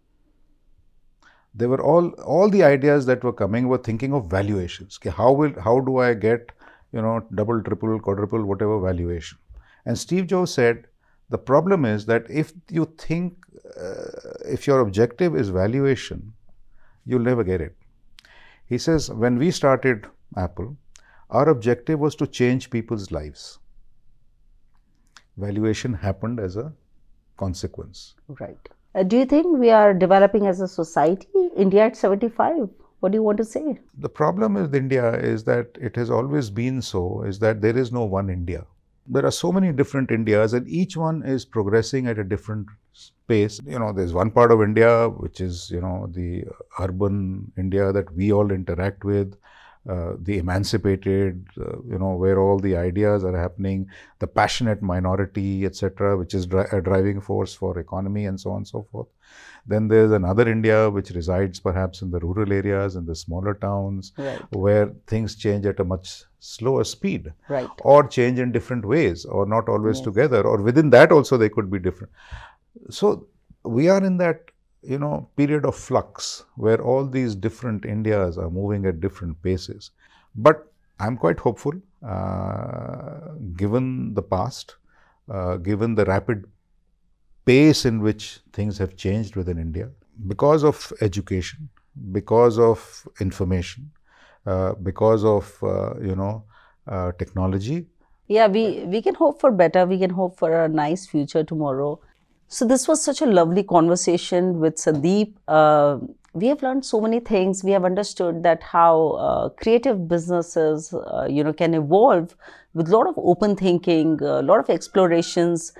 they 1.55 1.67
were 1.67 1.83
all 1.83 2.09
all 2.35 2.49
the 2.49 2.63
ideas 2.65 3.07
that 3.07 3.25
were 3.25 3.33
coming 3.33 3.69
were 3.69 3.79
thinking 3.79 4.13
of 4.15 4.31
valuations. 4.31 4.99
How 5.17 5.33
will 5.33 5.61
how 5.61 5.81
do 5.81 5.99
I 5.99 6.15
get 6.15 6.53
you 6.93 7.03
know 7.03 7.27
double, 7.35 7.63
triple, 7.63 7.99
quadruple, 8.01 8.45
whatever 8.45 8.81
valuation? 8.81 9.39
And 9.85 9.99
Steve 9.99 10.27
Jobs 10.27 10.53
said 10.53 10.87
the 11.31 11.39
problem 11.39 11.85
is 11.85 12.07
that 12.07 12.31
if 12.31 12.53
you 12.71 12.87
think 12.99 13.35
uh, 13.79 14.05
if 14.45 14.67
your 14.67 14.81
objective 14.81 15.37
is 15.37 15.49
valuation, 15.51 16.33
you'll 17.05 17.29
never 17.31 17.45
get 17.45 17.61
it. 17.61 17.77
He 18.67 18.79
says 18.79 19.11
when 19.11 19.39
we 19.39 19.51
started 19.51 20.07
Apple, 20.37 20.77
our 21.31 21.49
objective 21.49 21.99
was 21.99 22.15
to 22.17 22.27
change 22.27 22.71
people's 22.71 23.11
lives. 23.11 23.59
Valuation 25.37 25.95
happened 25.95 26.41
as 26.41 26.57
a 26.57 26.73
consequence. 27.37 28.15
Right. 28.41 28.69
Uh, 28.95 29.03
do 29.03 29.17
you 29.17 29.25
think 29.25 29.59
we 29.59 29.71
are 29.71 29.95
developing 29.95 30.47
as 30.47 30.61
a 30.61 30.69
society? 30.69 31.27
India 31.57 31.87
at 31.87 31.97
75? 31.97 32.69
What 33.01 33.13
do 33.13 33.17
you 33.17 33.23
want 33.23 33.39
to 33.39 33.45
say? 33.45 33.79
The 33.99 34.09
problem 34.09 34.55
with 34.55 34.75
India 34.75 35.15
is 35.15 35.45
that 35.45 35.79
it 35.81 35.97
has 35.97 36.11
always 36.11 36.51
been 36.51 36.83
so, 36.83 37.23
is 37.23 37.39
that 37.39 37.63
there 37.63 37.77
is 37.77 37.91
no 37.91 38.05
one 38.05 38.29
India. 38.29 38.67
There 39.07 39.25
are 39.27 39.33
so 39.33 39.51
many 39.51 39.73
different 39.73 40.11
Indias, 40.11 40.53
and 40.53 40.69
each 40.69 40.97
one 40.97 41.23
is 41.25 41.45
progressing 41.45 42.07
at 42.07 42.19
a 42.19 42.25
different 42.25 42.69
pace. 43.27 43.61
You 43.65 43.79
know, 43.79 43.93
there's 43.93 44.13
one 44.13 44.31
part 44.31 44.53
of 44.53 44.63
India 44.63 45.09
which 45.09 45.41
is, 45.41 45.71
you 45.71 45.81
know, 45.81 46.09
the 46.13 46.45
urban 46.79 47.51
India 47.57 47.93
that 47.93 48.15
we 48.15 48.33
all 48.33 48.53
interact 48.53 49.05
with 49.05 49.35
uh, 49.89 50.13
the 50.21 50.39
emancipated, 50.39 51.45
uh, 51.61 51.79
you 51.89 51.99
know, 51.99 52.15
where 52.15 52.39
all 52.39 52.59
the 52.59 52.77
ideas 52.77 53.25
are 53.25 53.37
happening, 53.37 53.89
the 54.21 54.27
passionate 54.29 54.81
minority, 54.81 55.65
etc., 55.65 56.17
which 56.17 56.35
is 56.35 56.47
dri- 56.47 56.67
a 56.71 56.81
driving 56.81 57.21
force 57.21 57.53
for 57.53 57.77
economy 57.79 58.27
and 58.27 58.41
so 58.41 58.51
on 58.53 58.59
and 58.59 58.69
so 58.69 58.87
forth. 58.93 59.09
Then 59.67 59.89
there's 59.89 60.13
another 60.13 60.49
India 60.49 60.89
which 60.89 61.11
resides 61.11 61.59
perhaps 61.59 62.03
in 62.03 62.11
the 62.13 62.21
rural 62.21 62.53
areas, 62.53 62.95
in 62.95 63.07
the 63.07 63.17
smaller 63.17 63.55
towns, 63.55 64.13
right. 64.17 64.41
where 64.53 64.93
things 65.09 65.35
change 65.35 65.67
at 65.67 65.81
a 65.81 65.85
much 65.85 66.25
slower 66.39 66.85
speed, 66.85 67.33
right. 67.49 67.69
or 67.81 68.07
change 68.07 68.39
in 68.39 68.53
different 68.53 68.85
ways, 68.85 69.25
or 69.25 69.47
not 69.47 69.69
always 69.69 69.99
yes. 69.99 70.05
together, 70.05 70.43
or 70.43 70.63
within 70.63 70.91
that 70.91 71.11
also 71.11 71.37
they 71.37 71.49
could 71.49 71.71
be 71.71 71.81
different. 71.81 72.13
So 72.91 73.27
we 73.65 73.89
are 73.89 74.03
in 74.05 74.17
that 74.19 74.52
you 74.83 74.99
know, 74.99 75.29
period 75.37 75.65
of 75.65 75.75
flux 75.77 76.45
where 76.57 76.83
all 76.83 77.07
these 77.07 77.35
different 77.35 77.85
Indias 77.85 78.39
are 78.39 78.51
moving 78.51 78.87
at 78.87 79.01
different 79.01 79.41
paces. 79.43 79.91
But 80.35 80.67
I'm 80.99 81.17
quite 81.17 81.39
hopeful, 81.39 81.75
uh, 82.07 83.35
given 83.57 84.15
the 84.15 84.23
past, 84.23 84.77
uh, 85.31 85.57
given 85.57 85.95
the 85.95 86.05
rapid 86.05 86.47
pace 87.45 87.85
in 87.85 88.01
which 88.01 88.41
things 88.53 88.79
have 88.79 88.97
changed 88.97 89.37
within 89.37 89.59
India, 89.59 89.91
because 90.27 90.65
of 90.65 90.93
education, 91.01 91.69
because 92.13 92.59
of 92.59 93.07
information, 93.21 93.91
uh, 94.47 94.73
because 94.75 95.25
of 95.25 95.57
uh, 95.63 95.95
you 96.01 96.17
know 96.17 96.45
uh, 96.87 97.13
technology. 97.13 97.87
Yeah, 98.29 98.47
we 98.47 98.85
we 98.87 99.03
can 99.03 99.15
hope 99.15 99.41
for 99.41 99.51
better. 99.51 99.87
We 99.87 99.99
can 99.99 100.11
hope 100.11 100.39
for 100.39 100.65
a 100.65 100.69
nice 100.69 101.07
future 101.07 101.45
tomorrow. 101.45 102.01
So 102.53 102.67
this 102.67 102.87
was 102.87 103.03
such 103.03 103.23
a 103.23 103.25
lovely 103.25 103.63
conversation 103.63 104.61
with 104.61 104.77
Sundeep. 104.77 105.33
Uh, 105.49 106.01
we 106.35 106.49
have 106.49 106.63
learned 106.63 106.85
so 106.85 107.01
many 107.01 107.19
things. 107.19 107.65
We 107.65 107.71
have 107.71 107.87
understood 107.87 108.43
that 108.43 108.63
how 108.63 109.13
uh, 109.13 109.49
creative 109.49 110.07
businesses, 110.07 110.93
uh, 110.93 111.27
you 111.31 111.43
know, 111.45 111.55
can 111.55 111.73
evolve 111.73 112.37
with 112.75 112.89
a 112.91 112.93
lot 112.95 113.07
of 113.07 113.15
open 113.17 113.57
thinking, 113.57 114.21
a 114.21 114.43
lot 114.43 114.61
of 114.61 114.69
explorations. 114.69 115.73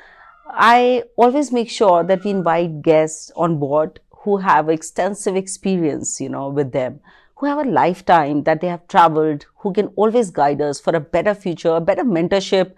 I 0.49 1.05
always 1.17 1.53
make 1.53 1.69
sure 1.69 2.05
that 2.05 2.25
we 2.25 2.31
invite 2.31 2.81
guests 2.81 3.31
on 3.37 3.59
board 3.59 4.01
who 4.23 4.39
have 4.39 4.71
extensive 4.71 5.37
experience, 5.37 6.23
you 6.23 6.31
know, 6.31 6.49
with 6.49 6.73
them, 6.73 7.01
who 7.37 7.45
have 7.45 7.59
a 7.59 7.69
lifetime 7.69 8.45
that 8.45 8.63
they 8.63 8.69
have 8.69 8.89
traveled, 8.89 9.45
who 9.59 9.75
can 9.75 9.89
always 9.89 10.31
guide 10.31 10.63
us 10.63 10.81
for 10.81 10.97
a 10.97 11.01
better 11.01 11.35
future, 11.35 11.75
a 11.75 11.83
better 11.83 12.03
mentorship, 12.03 12.73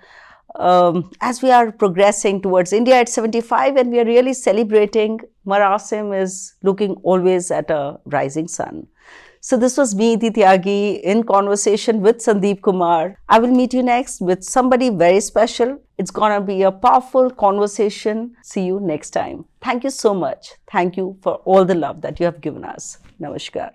um, 0.57 1.11
as 1.21 1.43
we 1.43 1.51
are 1.51 1.73
progressing 1.73 2.41
towards 2.41 2.73
India 2.73 2.97
at 2.97 3.09
75 3.09 3.77
and 3.77 3.91
we 3.91 4.01
are 4.01 4.05
really 4.05 4.33
celebrating, 4.35 5.21
Marasim 5.47 6.19
is 6.19 6.55
looking 6.63 6.93
always 7.03 7.51
at 7.51 7.71
a 7.71 7.99
rising 8.05 8.49
sun. 8.49 8.87
So 9.41 9.59
this 9.59 9.77
was 9.77 9.95
me, 9.95 10.17
Tyagi, 10.17 11.03
in 11.03 11.23
conversation 11.23 12.01
with 12.01 12.17
Sundeep 12.17 12.63
Kumar. 12.63 13.19
I 13.29 13.39
will 13.39 13.51
meet 13.51 13.75
you 13.75 13.83
next 13.83 14.23
with 14.23 14.43
somebody 14.43 14.89
very 14.89 15.21
special. 15.21 15.79
It's 15.99 16.11
gonna 16.11 16.41
be 16.41 16.63
a 16.63 16.73
powerful 16.73 17.31
conversation. 17.31 18.37
See 18.43 18.65
you 18.65 18.81
next 18.81 19.11
time. 19.11 19.45
Thank 19.61 19.85
you 19.85 19.91
so 19.91 20.15
much. 20.15 20.55
Thank 20.73 20.97
you 20.97 21.19
for 21.23 21.35
all 21.45 21.67
the 21.67 21.75
love 21.75 22.01
that 22.01 22.21
you 22.21 22.25
have 22.25 22.41
given 22.41 22.65
us. 22.65 22.99
Namaskar. 23.21 23.73